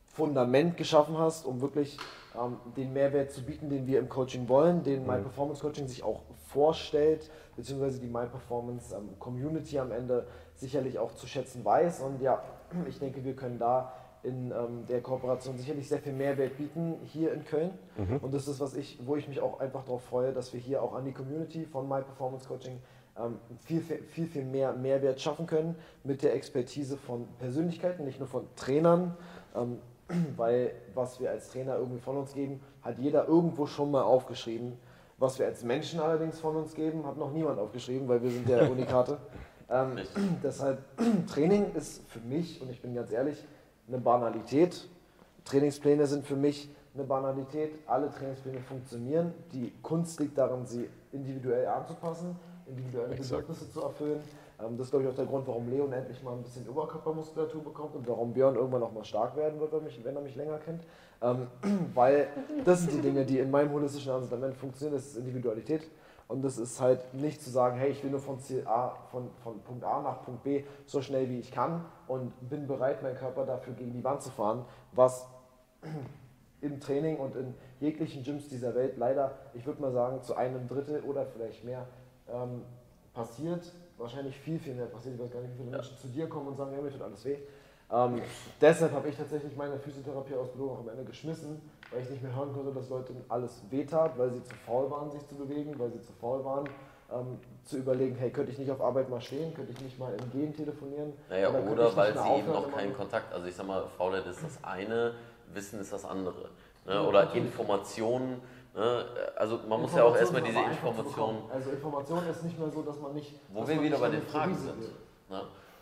[0.07, 1.99] Fundament geschaffen hast, um wirklich
[2.39, 6.05] ähm, den Mehrwert zu bieten, den wir im Coaching wollen, den My Performance Coaching sich
[6.05, 6.21] auch
[6.53, 12.01] vorstellt, beziehungsweise die My Performance ähm, Community am Ende sicherlich auch zu schätzen weiß.
[12.01, 12.43] Und ja,
[12.89, 13.93] ich denke, wir können da
[14.23, 17.73] in ähm, der Kooperation sicherlich sehr viel Mehrwert bieten hier in Köln.
[18.23, 20.83] Und das ist was ich, wo ich mich auch einfach darauf freue, dass wir hier
[20.83, 22.79] auch an die Community von My Performance Coaching
[23.19, 25.75] ähm, viel, viel, viel, viel mehr Mehrwert schaffen können
[26.05, 29.17] mit der Expertise von Persönlichkeiten, nicht nur von Trainern,
[29.57, 29.79] ähm,
[30.37, 34.79] weil was wir als Trainer irgendwie von uns geben, hat jeder irgendwo schon mal aufgeschrieben.
[35.23, 38.49] Was wir als Menschen allerdings von uns geben, hat noch niemand aufgeschrieben, weil wir sind
[38.49, 39.19] ja Unikate.
[39.71, 39.99] Ähm,
[40.43, 40.81] deshalb,
[41.33, 43.45] Training ist für mich, und ich bin ganz ehrlich,
[43.87, 44.89] eine Banalität.
[45.45, 47.71] Trainingspläne sind für mich eine Banalität.
[47.87, 49.33] Alle Trainingspläne funktionieren.
[49.53, 52.35] Die Kunst liegt darin, sie individuell anzupassen,
[52.67, 53.43] individuelle Exakt.
[53.43, 54.21] Bedürfnisse zu erfüllen.
[54.61, 57.63] Ähm, das ist, glaube ich, auch der Grund, warum Leon endlich mal ein bisschen Oberkörpermuskulatur
[57.63, 60.83] bekommt und warum Björn irgendwann auch mal stark werden wird, wenn er mich länger kennt.
[61.23, 61.47] Ähm,
[61.95, 62.29] weil
[62.65, 65.89] das sind die Dinge, die in meinem holistischen Ansatz funktionieren, das ist Individualität.
[66.29, 69.29] Und das ist halt nicht zu sagen, hey, ich will nur von Ziel A, von,
[69.43, 73.17] von Punkt A nach Punkt B so schnell wie ich kann und bin bereit, meinen
[73.17, 75.27] Körper dafür gegen die Wand zu fahren, was
[76.63, 80.69] im Training und in jeglichen Gyms dieser Welt leider, ich würde mal sagen, zu einem
[80.69, 81.87] Drittel oder vielleicht mehr
[82.33, 82.63] ähm,
[83.13, 83.71] passiert.
[83.99, 85.17] Wahrscheinlich viel, viel mehr passiert.
[85.17, 87.03] Ich weiß gar nicht, wie viele Menschen zu dir kommen und sagen, ja, mir tut
[87.03, 87.37] alles weh.
[87.93, 88.23] Ähm,
[88.61, 92.53] deshalb habe ich tatsächlich meine Physiotherapie-Ausbildung auch am Ende geschmissen, weil ich nicht mehr hören
[92.55, 96.01] konnte, dass Leuten alles wehtat, weil sie zu faul waren, sich zu bewegen, weil sie
[96.01, 96.65] zu faul waren,
[97.13, 100.15] ähm, zu überlegen, hey, könnte ich nicht auf Arbeit mal stehen, könnte ich nicht mal
[100.15, 101.13] im Gehen telefonieren?
[101.29, 103.85] Naja, oder, ich weil sie mehr eben aufhören, noch keinen Kontakt, also ich sag mal,
[103.99, 105.13] Faulheit ist das eine,
[105.53, 106.49] Wissen ist das andere.
[106.87, 106.95] Ne?
[106.95, 107.49] Ja, Oder natürlich.
[107.49, 108.41] Informationen,
[108.75, 109.05] ne?
[109.37, 111.43] also man muss ja auch erstmal diese Informationen.
[111.53, 113.35] Also Information ist nicht mehr so, dass man nicht.
[113.53, 114.83] wo wir wieder bei den Fragen sind.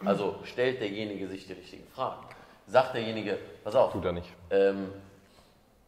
[0.04, 2.24] Also stellt derjenige sich die richtigen Fragen.
[2.66, 4.28] Sagt derjenige, pass auf, Tut er nicht.
[4.50, 4.92] ähm,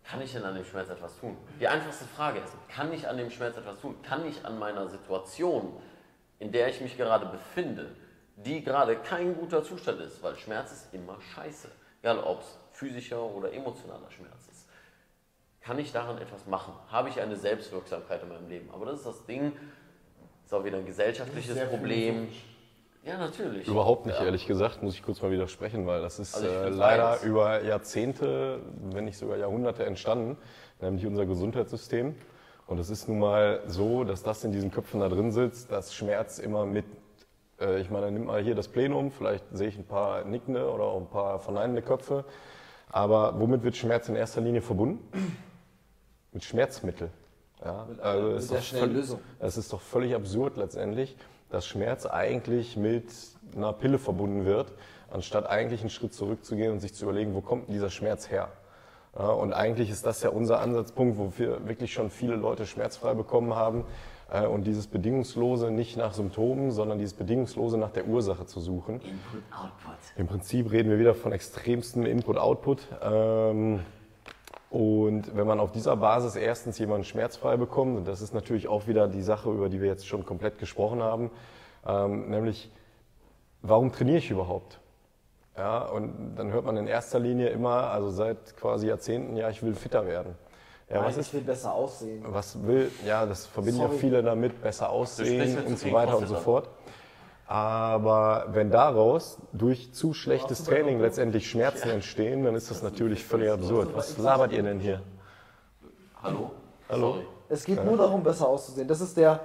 [0.05, 1.37] kann ich denn an dem Schmerz etwas tun?
[1.61, 3.95] Die einfachste Frage ist, kann ich an dem Schmerz etwas tun?
[4.03, 5.73] Kann ich an meiner Situation,
[6.41, 7.95] in der ich mich gerade befinde,
[8.37, 11.69] die gerade kein guter Zustand ist, weil Schmerz ist immer scheiße,
[12.03, 14.67] egal ob es physischer oder emotionaler Schmerz ist.
[15.61, 16.75] Kann ich daran etwas machen?
[16.89, 18.71] Habe ich eine Selbstwirksamkeit in meinem Leben?
[18.73, 19.53] Aber das ist das Ding,
[20.45, 22.29] ist auch wieder ein gesellschaftliches Problem.
[23.05, 23.67] Ja, natürlich.
[23.67, 24.25] Überhaupt nicht, ja.
[24.25, 27.25] ehrlich gesagt, muss ich kurz mal widersprechen, weil das ist Also äh, leider beides.
[27.25, 28.61] über Jahrzehnte,
[28.93, 30.37] wenn nicht sogar Jahrhunderte entstanden,
[30.81, 32.15] nämlich unser Gesundheitssystem.
[32.69, 35.95] Und es ist nun mal so, dass das in diesen Köpfen da drin sitzt, dass
[35.95, 36.85] Schmerz immer mit,
[37.61, 40.85] äh, ich meine, nimm mal hier das Plenum, vielleicht sehe ich ein paar nickende oder
[40.85, 42.25] auch ein paar verneinende Köpfe,
[42.89, 45.01] aber womit wird Schmerz in erster Linie verbunden?
[46.33, 47.11] Mit Schmerzmittel.
[47.65, 49.21] Ja, also mit ist der schnellen Lösung.
[49.41, 51.17] es ist doch völlig absurd letztendlich,
[51.53, 53.05] dass Schmerz eigentlich mit
[53.55, 54.73] einer Pille verbunden wird,
[55.11, 58.49] anstatt eigentlich einen Schritt zurückzugehen und sich zu überlegen, wo kommt denn dieser Schmerz her?
[59.19, 63.13] Ja, und eigentlich ist das ja unser Ansatzpunkt, wo wir wirklich schon viele Leute schmerzfrei
[63.13, 63.85] bekommen haben.
[64.33, 68.95] äh, Und dieses Bedingungslose nicht nach Symptomen, sondern dieses Bedingungslose nach der Ursache zu suchen.
[69.03, 69.99] Input, Output.
[70.17, 72.89] Im Prinzip reden wir wieder von extremstem Input-Output.
[73.03, 73.81] Ähm,
[74.73, 78.87] und wenn man auf dieser Basis erstens jemanden schmerzfrei bekommt, und das ist natürlich auch
[78.87, 81.31] wieder die Sache, über die wir jetzt schon komplett gesprochen haben,
[81.87, 82.71] ähm, nämlich,
[83.61, 84.81] warum trainiere ich überhaupt?
[85.59, 89.63] Ja, und dann hört man in erster Linie immer, also seit quasi Jahrzehnten, ja, ich
[89.63, 90.37] will fitter werden.
[90.89, 92.25] Ja, Nein, was ich ist, will besser aussehen.
[92.27, 93.99] was will, ja, das verbinden ja Sorry.
[93.99, 96.71] viele damit, besser aussehen und so weiter und so fort.
[97.47, 103.51] Aber wenn daraus durch zu schlechtes Training letztendlich Schmerzen entstehen, dann ist das natürlich völlig
[103.51, 103.95] absurd.
[103.95, 105.03] Was labert ihr denn hier?
[106.23, 106.53] Hallo?
[106.89, 107.13] Hallo?
[107.15, 107.27] Sorry.
[107.49, 108.89] Es geht nur darum, besser auszusehen.
[108.89, 109.41] Das ist der,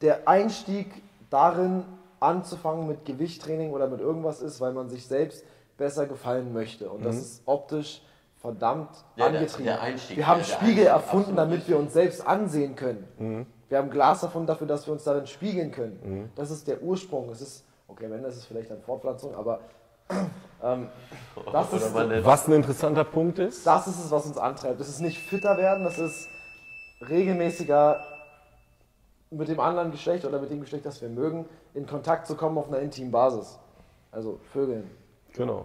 [0.00, 0.86] der Einstieg
[1.30, 1.84] darin,
[2.20, 5.44] anzufangen mit Gewichttraining oder mit irgendwas ist, weil man sich selbst
[5.76, 6.88] besser gefallen möchte.
[6.88, 8.02] Und das ist optisch
[8.40, 9.64] verdammt Ja, der- angetrieben.
[9.64, 13.46] der Einstieg, wir haben der Spiegel Einstieg, erfunden, damit wir uns selbst ansehen können.
[13.72, 16.30] Wir haben Glas erfunden dafür, dass wir uns darin spiegeln können.
[16.34, 17.30] Das ist der Ursprung.
[17.30, 19.60] Es ist, okay, am Ende ist es vielleicht eine Fortpflanzung, aber
[20.62, 20.88] ähm,
[21.50, 24.78] das Oder ist, Was ein interessanter Punkt ist, das ist es, was uns antreibt.
[24.78, 26.28] Das ist nicht fitter werden, das ist
[27.08, 27.98] regelmäßiger
[29.30, 32.58] mit dem anderen Geschlecht oder mit dem Geschlecht, das wir mögen, in Kontakt zu kommen
[32.58, 33.58] auf einer intimen Basis.
[34.10, 34.90] Also Vögeln.
[35.32, 35.64] genau.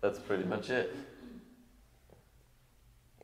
[0.00, 0.88] That's pretty much it.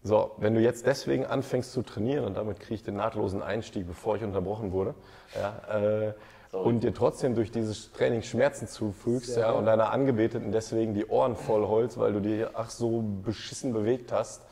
[0.03, 3.87] So, wenn du jetzt deswegen anfängst zu trainieren, und damit kriege ich den nahtlosen Einstieg,
[3.87, 4.95] bevor ich unterbrochen wurde,
[5.35, 6.13] ja, äh,
[6.53, 11.37] und dir trotzdem durch dieses Training Schmerzen zufügst ja, und deiner Angebeteten deswegen die Ohren
[11.37, 14.43] voll holst, weil du dir ach so beschissen bewegt hast,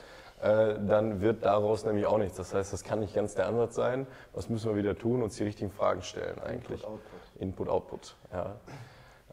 [0.41, 2.37] äh, dann wird daraus nämlich auch nichts.
[2.37, 4.07] Das heißt, das kann nicht ganz der Ansatz sein.
[4.33, 5.23] Was müssen wir wieder tun?
[5.23, 6.87] Uns die richtigen Fragen stellen eigentlich.
[7.41, 8.15] Input, Output.
[8.33, 8.55] Ja.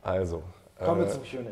[0.02, 0.42] Also.
[0.84, 1.52] Kommen wir äh, zum QA.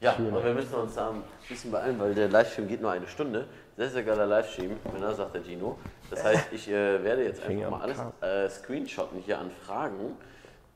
[0.00, 3.08] Ja, und wir müssen uns da ein bisschen beeilen, weil der Livestream geht nur eine
[3.08, 3.46] Stunde.
[3.76, 5.76] Sehr, sehr geiler Livestream, Männer, sagt der Gino.
[6.10, 10.16] Das heißt, ich äh, werde jetzt Finger einfach mal alles äh, screenshotten hier an Fragen.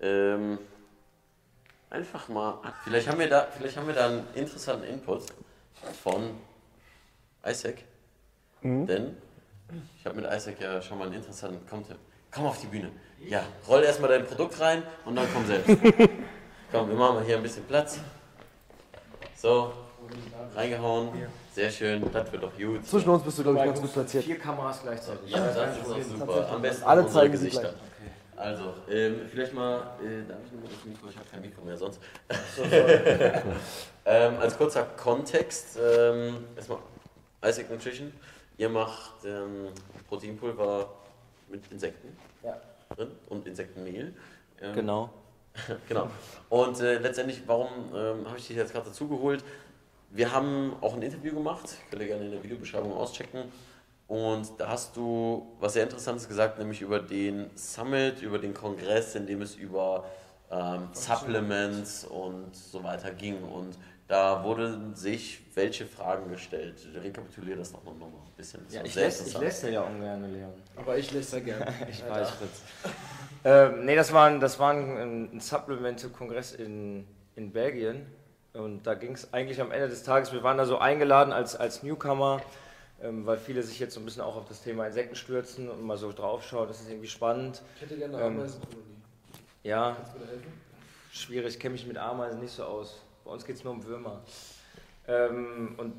[0.01, 0.59] Ähm,
[1.91, 2.59] einfach mal.
[2.85, 5.27] Vielleicht haben, wir da, vielleicht haben wir da einen interessanten Input
[6.03, 6.37] von
[7.47, 7.85] Isaac.
[8.63, 9.17] Denn
[9.99, 11.65] ich habe mit Isaac ja schon mal einen interessanten.
[11.69, 11.85] Tim,
[12.31, 12.91] komm auf die Bühne.
[13.21, 15.69] Ja, roll erstmal dein Produkt rein und dann komm selbst.
[16.73, 18.01] komm, wir machen mal hier ein bisschen Platz.
[19.43, 19.73] So,
[20.55, 21.09] reingehauen.
[21.53, 22.87] Sehr schön, das wird doch gut.
[22.87, 24.23] Zwischen uns bist du, glaube ich, ganz gut platziert.
[24.23, 25.31] Vier Kameras gleichzeitig.
[25.33, 26.49] Ja, das ist doch super.
[26.49, 27.61] Am besten Alle zeigen Gesichter.
[27.61, 27.75] gleich.
[28.37, 31.09] Also, ähm, vielleicht mal, äh, darf ich nur das Mikro?
[31.09, 32.01] Ich habe kein Mikro mehr sonst.
[34.05, 36.79] ähm, als kurzer Kontext, ähm, erstmal
[37.45, 38.13] Isaac Nutrition.
[38.59, 39.71] Ihr macht ähm,
[40.09, 40.89] Proteinpulver
[41.49, 42.17] mit Insekten.
[42.45, 42.61] Ja.
[42.95, 44.15] drin und Insektenmehl.
[44.61, 45.11] Ähm, Genau.
[45.89, 46.09] Genau.
[46.49, 49.45] Und äh, letztendlich, warum ähm, habe ich dich jetzt gerade dazu geholt?
[50.11, 53.45] Wir haben auch ein Interview gemacht, könnt ihr gerne in der Videobeschreibung auschecken.
[54.09, 59.15] Und da hast du was sehr Interessantes gesagt, nämlich über den Summit, über den Kongress,
[59.15, 60.05] in dem es über
[60.51, 63.43] ähm, Supplements und so weiter ging.
[63.43, 63.79] Und
[64.13, 66.87] da wurden sich welche Fragen gestellt.
[66.95, 68.63] Rekapituliere das doch noch mal ein bisschen.
[68.67, 70.53] Das Ja, ich lässt, ich lässt ja ungern, Leon.
[70.77, 71.73] Aber ich lese sehr gerne.
[71.91, 72.61] Ich weiß, Fritz.
[73.43, 77.07] ähm, nee, das war ein, das war ein, ein Supplemente-Kongress in,
[77.37, 78.07] in Belgien.
[78.53, 81.57] Und da ging es eigentlich am Ende des Tages, wir waren da so eingeladen als,
[81.57, 82.43] als Newcomer,
[83.03, 85.83] ähm, weil viele sich jetzt so ein bisschen auch auf das Thema Insekten stürzen und
[85.83, 86.69] mal so draufschauen.
[86.69, 87.63] Das ist irgendwie spannend.
[87.77, 88.85] Ich hätte gerne eine Ähm, Ameisenkolonie.
[89.63, 90.53] Ja, Kannst du mir da helfen?
[91.13, 93.01] schwierig, kenne mich mit Ameisen nicht so aus.
[93.25, 94.21] Bei uns geht es nur um Würmer.
[95.07, 95.95] Ähm, und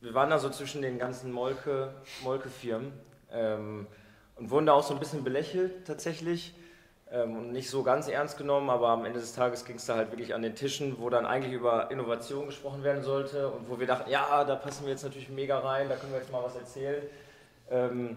[0.00, 1.92] wir waren da so zwischen den ganzen Molke,
[2.22, 2.92] Molke-Firmen
[3.32, 3.86] ähm,
[4.36, 6.54] und wurden da auch so ein bisschen belächelt tatsächlich
[7.10, 9.96] ähm, und nicht so ganz ernst genommen, aber am Ende des Tages ging es da
[9.96, 13.78] halt wirklich an den Tischen, wo dann eigentlich über Innovation gesprochen werden sollte und wo
[13.78, 16.42] wir dachten, ja, da passen wir jetzt natürlich mega rein, da können wir jetzt mal
[16.42, 17.02] was erzählen.
[17.70, 18.16] Ähm,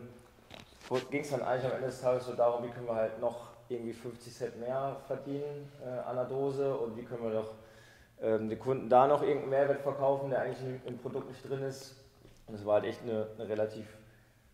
[1.10, 3.47] ging es dann eigentlich am Ende des Tages so darum, wie können wir halt noch
[3.68, 7.54] irgendwie 50 Cent mehr verdienen äh, an der Dose und wie können wir doch
[8.24, 11.61] ähm, den Kunden da noch irgendeinen Mehrwert verkaufen, der eigentlich im, im Produkt nicht drin
[11.61, 11.95] ist.
[12.47, 13.86] Und das war halt echt eine, eine relativ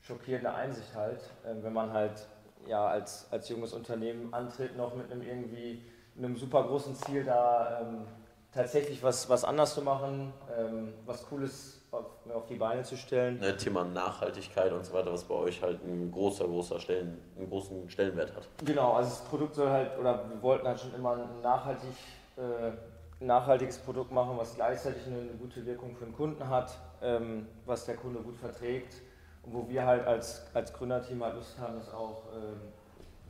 [0.01, 2.28] schockierende Einsicht halt, ähm, wenn man halt
[2.67, 5.82] ja als, als junges Unternehmen antritt, noch mit einem irgendwie
[6.17, 8.05] einem super großen Ziel da ähm,
[8.53, 13.39] tatsächlich was, was anders zu machen, ähm, was Cooles auf, auf die Beine zu stellen.
[13.39, 17.49] Ne, Thema Nachhaltigkeit und so weiter, was bei euch halt ein großer, großer Stellen, einen
[17.49, 18.47] großen Stellenwert hat.
[18.65, 21.89] Genau, also das Produkt soll halt, oder wir wollten halt schon immer nachhaltig,
[22.38, 22.72] äh,
[23.20, 27.86] nachhaltiges Produkt machen, was gleichzeitig eine, eine gute Wirkung für den Kunden hat, ähm, was
[27.86, 28.95] der Kunde gut verträgt
[29.43, 32.61] und wo wir halt als, als Gründerteam halt Lust haben, das auch ähm,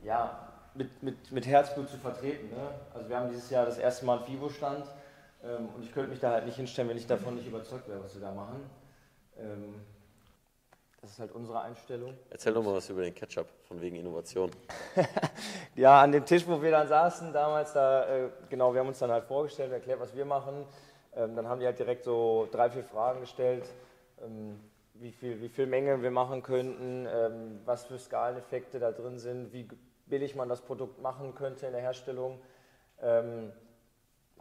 [0.04, 2.50] ja, mit, mit, mit Herzblut zu vertreten.
[2.50, 2.70] Ne?
[2.94, 4.86] Also wir haben dieses Jahr das erste Mal einen FIBO-Stand
[5.44, 8.04] ähm, und ich könnte mich da halt nicht hinstellen, wenn ich davon nicht überzeugt wäre,
[8.04, 8.70] was wir da machen.
[9.38, 9.76] Ähm,
[11.02, 12.18] das ist halt unsere Einstellung.
[12.30, 14.52] Erzähl doch mal was über den Ketchup, von wegen Innovation.
[15.76, 19.00] Ja, an dem Tisch, wo wir dann saßen damals, da, äh, genau, wir haben uns
[19.00, 20.66] dann halt vorgestellt, erklärt, was wir machen.
[21.16, 23.64] Ähm, dann haben die halt direkt so drei, vier Fragen gestellt,
[24.22, 24.60] ähm,
[24.96, 29.54] wie, viel, wie viel Menge wir machen könnten, ähm, was für Skaleneffekte da drin sind,
[29.54, 29.70] wie
[30.08, 32.42] billig man das Produkt machen könnte in der Herstellung.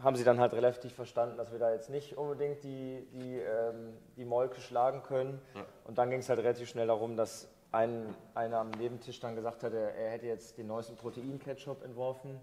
[0.00, 3.96] Haben sie dann halt relativ verstanden, dass wir da jetzt nicht unbedingt die, die, ähm,
[4.16, 5.40] die Molke schlagen können.
[5.84, 9.62] Und dann ging es halt relativ schnell darum, dass ein, einer am Nebentisch dann gesagt
[9.62, 12.40] hat, er, hätte jetzt den neuesten Protein-Ketchup entworfen.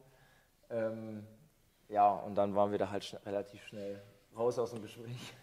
[0.69, 1.25] Ähm,
[1.87, 4.01] ja, und dann waren wir da halt schn relativ schnell
[4.35, 5.33] raus aus dem Gespräch.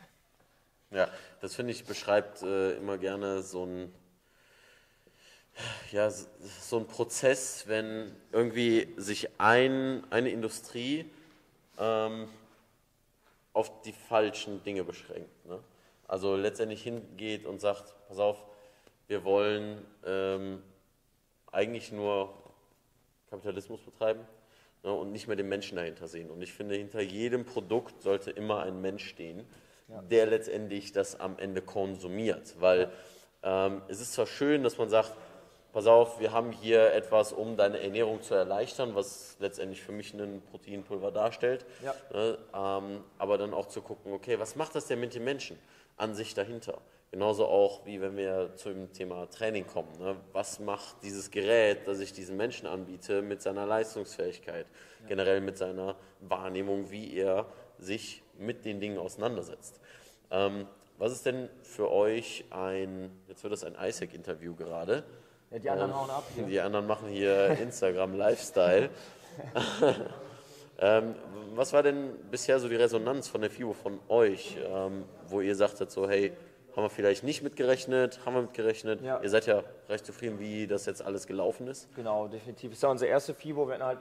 [0.90, 1.08] Ja,
[1.40, 3.94] das finde ich beschreibt äh, immer gerne so ein,
[5.90, 11.10] ja, so ein Prozess, wenn irgendwie sich ein, eine Industrie
[11.78, 12.28] ähm,
[13.52, 15.46] auf die falschen Dinge beschränkt.
[15.46, 15.58] Ne?
[16.06, 18.44] Also letztendlich hingeht und sagt, pass auf,
[19.08, 20.62] wir wollen ähm,
[21.50, 22.32] eigentlich nur
[23.28, 24.20] Kapitalismus betreiben
[24.82, 26.30] ne, und nicht mehr den Menschen dahinter sehen.
[26.30, 29.46] Und ich finde, hinter jedem Produkt sollte immer ein Mensch stehen,
[30.10, 32.54] der letztendlich das am Ende konsumiert.
[32.60, 32.90] Weil
[33.42, 35.12] ähm, es ist zwar schön, dass man sagt,
[35.72, 40.12] pass auf, wir haben hier etwas, um deine Ernährung zu erleichtern, was letztendlich für mich
[40.14, 41.64] ein Proteinpulver darstellt.
[41.82, 41.94] Ja.
[42.12, 45.58] Ne, ähm, aber dann auch zu gucken, okay, was macht das denn mit den Menschen
[45.96, 46.78] an sich dahinter?
[47.10, 49.98] Genauso auch, wie wenn wir zum Thema Training kommen.
[49.98, 50.16] Ne?
[50.32, 54.66] Was macht dieses Gerät, das ich diesen Menschen anbiete, mit seiner Leistungsfähigkeit,
[55.08, 57.46] generell mit seiner Wahrnehmung, wie er
[57.78, 59.78] sich mit den Dingen auseinandersetzt?
[60.30, 60.66] Ähm,
[60.96, 65.04] was ist denn für euch ein, jetzt wird das ein ISEC-Interview gerade,
[65.52, 66.44] Ja, die anderen hauen ab hier.
[66.44, 68.88] die anderen machen hier Instagram Lifestyle.
[70.78, 71.14] ähm,
[71.54, 75.54] was war denn bisher so die Resonanz von der FIBO von euch, ähm, wo ihr
[75.54, 76.32] sagtet so, hey,
[76.74, 79.02] haben wir vielleicht nicht mitgerechnet, haben wir mitgerechnet?
[79.02, 79.20] Ja.
[79.22, 81.94] Ihr seid ja recht zufrieden, wie das jetzt alles gelaufen ist.
[81.94, 82.72] Genau, definitiv.
[82.72, 83.66] Ist ja unser erste FIBO.
[83.68, 83.98] Wir hatten halt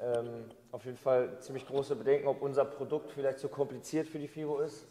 [0.00, 4.26] ähm, auf jeden Fall ziemlich große Bedenken, ob unser Produkt vielleicht zu kompliziert für die
[4.26, 4.86] FIBO ist.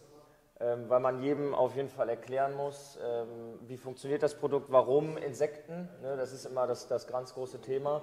[0.60, 5.16] Ähm, weil man jedem auf jeden Fall erklären muss, ähm, wie funktioniert das Produkt, warum
[5.18, 5.88] Insekten.
[6.02, 8.02] Ne, das ist immer das, das ganz große Thema.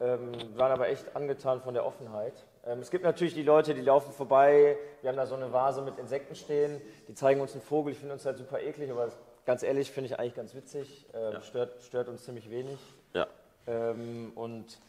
[0.00, 2.46] Ähm, wir waren aber echt angetan von der Offenheit.
[2.64, 5.82] Ähm, es gibt natürlich die Leute, die laufen vorbei, wir haben da so eine Vase
[5.82, 9.08] mit Insekten stehen, die zeigen uns einen Vogel, ich finde uns halt super eklig, aber
[9.44, 12.78] ganz ehrlich, finde ich eigentlich ganz witzig, ähm, stört, stört uns ziemlich wenig.
[13.12, 13.26] Ja.
[13.66, 14.80] Ähm, und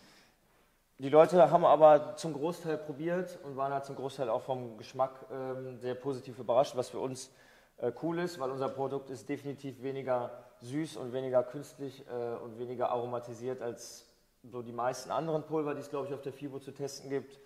[1.04, 5.12] die Leute haben aber zum Großteil probiert und waren halt zum Großteil auch vom Geschmack
[5.34, 7.30] ähm, sehr positiv überrascht, was für uns
[7.76, 10.32] äh, cool ist, weil unser Produkt ist definitiv weniger
[10.62, 14.08] süß und weniger künstlich äh, und weniger aromatisiert als
[14.50, 17.38] so die meisten anderen Pulver, die es, glaube ich, auf der FIBO zu testen gibt.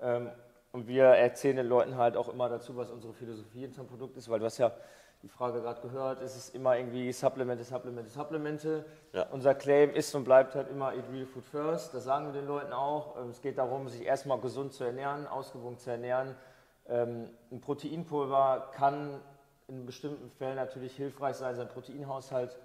[0.00, 0.30] Ähm,
[0.70, 4.18] und wir erzählen den Leuten halt auch immer dazu, was unsere Philosophie hinter dem Produkt
[4.18, 4.70] ist, weil du hast ja
[5.22, 8.84] die Frage gerade gehört, es ist immer irgendwie Supplemente, Supplemente, Supplemente.
[9.12, 9.26] Ja.
[9.30, 11.92] Unser Claim ist und bleibt halt immer Eat Real Food First.
[11.92, 13.16] Das sagen wir den Leuten auch.
[13.18, 16.36] Ähm, Es geht darum, sich erstmal gesund zu ernähren, ausgewogen zu ernähren.
[16.88, 19.20] Ähm, Ein Proteinpulver kann
[19.68, 22.58] in bestimmten Fällen natürlich hilfreich sein, seinen Proteinhaushalt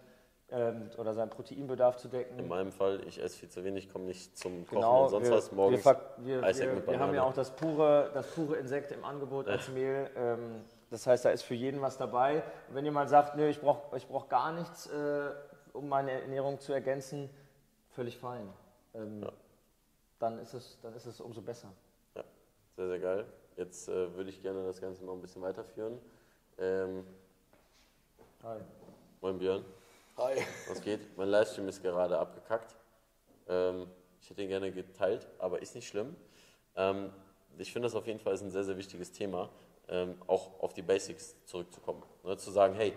[0.49, 2.39] ähm, oder seinen Proteinbedarf zu decken.
[2.39, 5.27] In meinem Fall, ich esse viel zu wenig, komme nicht zum Kochen Genau, und sonst
[5.27, 5.51] wir, was.
[5.51, 9.67] Morgens wir, wir, wir, haben ja auch das pure, das pure Insekt im Angebot als
[9.73, 10.09] Mehl.
[10.15, 10.61] Ähm,
[10.95, 12.41] das heißt, da ist für jeden was dabei.
[12.69, 15.31] Und wenn jemand sagt, nö, ich brauche ich brauch gar nichts, äh,
[15.73, 17.29] um meine Ernährung zu ergänzen,
[17.89, 18.47] völlig fein.
[18.93, 19.29] Ähm,
[20.19, 21.67] dann, ist es, dann ist es umso besser.
[22.15, 22.23] Ja,
[22.77, 23.25] sehr, sehr geil.
[23.57, 25.99] Jetzt äh, würde ich gerne das Ganze noch ein bisschen weiterführen.
[26.57, 27.05] Ähm,
[28.43, 28.61] Hi.
[29.19, 29.65] moin Björn,
[30.15, 30.37] Hi.
[30.69, 31.17] was geht?
[31.17, 32.73] Mein Livestream ist gerade abgekackt.
[33.49, 33.87] Ähm,
[34.21, 36.15] ich hätte ihn gerne geteilt, aber ist nicht schlimm.
[36.77, 37.11] Ähm,
[37.57, 39.49] ich finde das auf jeden Fall ist ein sehr, sehr wichtiges Thema,
[39.89, 42.03] ähm, auch auf die Basics zurückzukommen.
[42.23, 42.93] Ne, zu sagen, hey,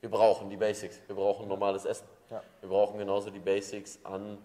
[0.00, 2.06] wir brauchen die Basics, wir brauchen normales Essen.
[2.30, 2.42] Ja.
[2.60, 4.38] Wir brauchen genauso die Basics an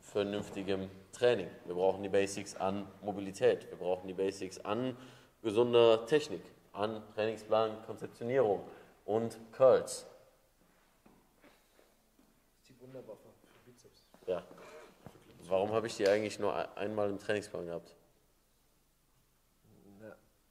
[0.00, 1.48] vernünftigem Training.
[1.64, 3.68] Wir brauchen die Basics an Mobilität.
[3.70, 4.96] Wir brauchen die Basics an
[5.42, 8.60] gesunder Technik, an Trainingsplan, Konzeptionierung
[9.04, 10.06] und Curls.
[12.68, 14.04] Die Wunderwaffe für Bizeps.
[14.26, 14.42] Ja.
[15.48, 17.94] Warum habe ich die eigentlich nur ein- einmal im Trainingsplan gehabt?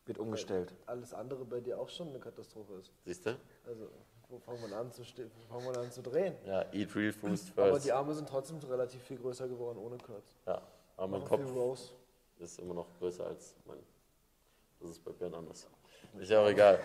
[0.06, 0.74] Wird umgestellt.
[0.86, 2.92] Alles andere bei dir auch schon eine Katastrophe ist.
[3.06, 3.38] Siehst du?
[3.66, 3.90] Also,
[4.30, 6.36] wo fangen wir an zu, fangen wir an zu drehen?
[6.46, 7.86] Ja, eat real foods Aber first.
[7.86, 10.36] die Arme sind trotzdem relativ viel größer geworden ohne Kurz.
[10.46, 10.62] Ja,
[10.98, 11.42] aber mein Kopf
[12.38, 13.80] ist immer noch größer als mein.
[14.80, 15.68] Das ist bei Björn anders.
[16.20, 16.80] Ist ja auch egal.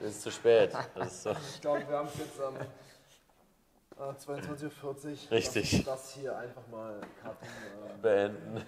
[0.00, 0.72] Es ist zu spät.
[0.94, 1.30] Das ist so.
[1.30, 5.30] Ich glaube, wir haben es jetzt am äh, 22.40 Uhr.
[5.30, 5.84] Richtig.
[5.84, 7.48] Das hier einfach mal cutten.
[7.48, 8.64] Äh, beenden.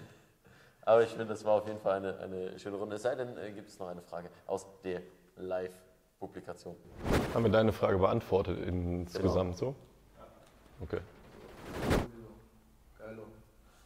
[0.85, 2.97] Aber ich finde, das war auf jeden Fall eine, eine schöne Runde.
[2.97, 5.01] Es sei denn, äh, gibt es noch eine Frage aus der
[5.37, 6.75] Live-Publikation.
[7.33, 9.75] Haben wir deine Frage beantwortet insgesamt so?
[10.81, 10.99] Okay.
[12.97, 13.23] geilo.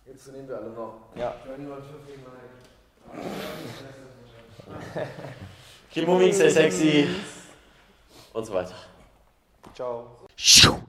[0.05, 0.93] Jetzt nehmen wir alle noch.
[1.15, 1.35] Ja.
[1.45, 1.57] 21.59.
[5.91, 7.07] Keep moving, stay sexy.
[8.33, 8.75] Und so weiter.
[9.75, 10.07] Ciao.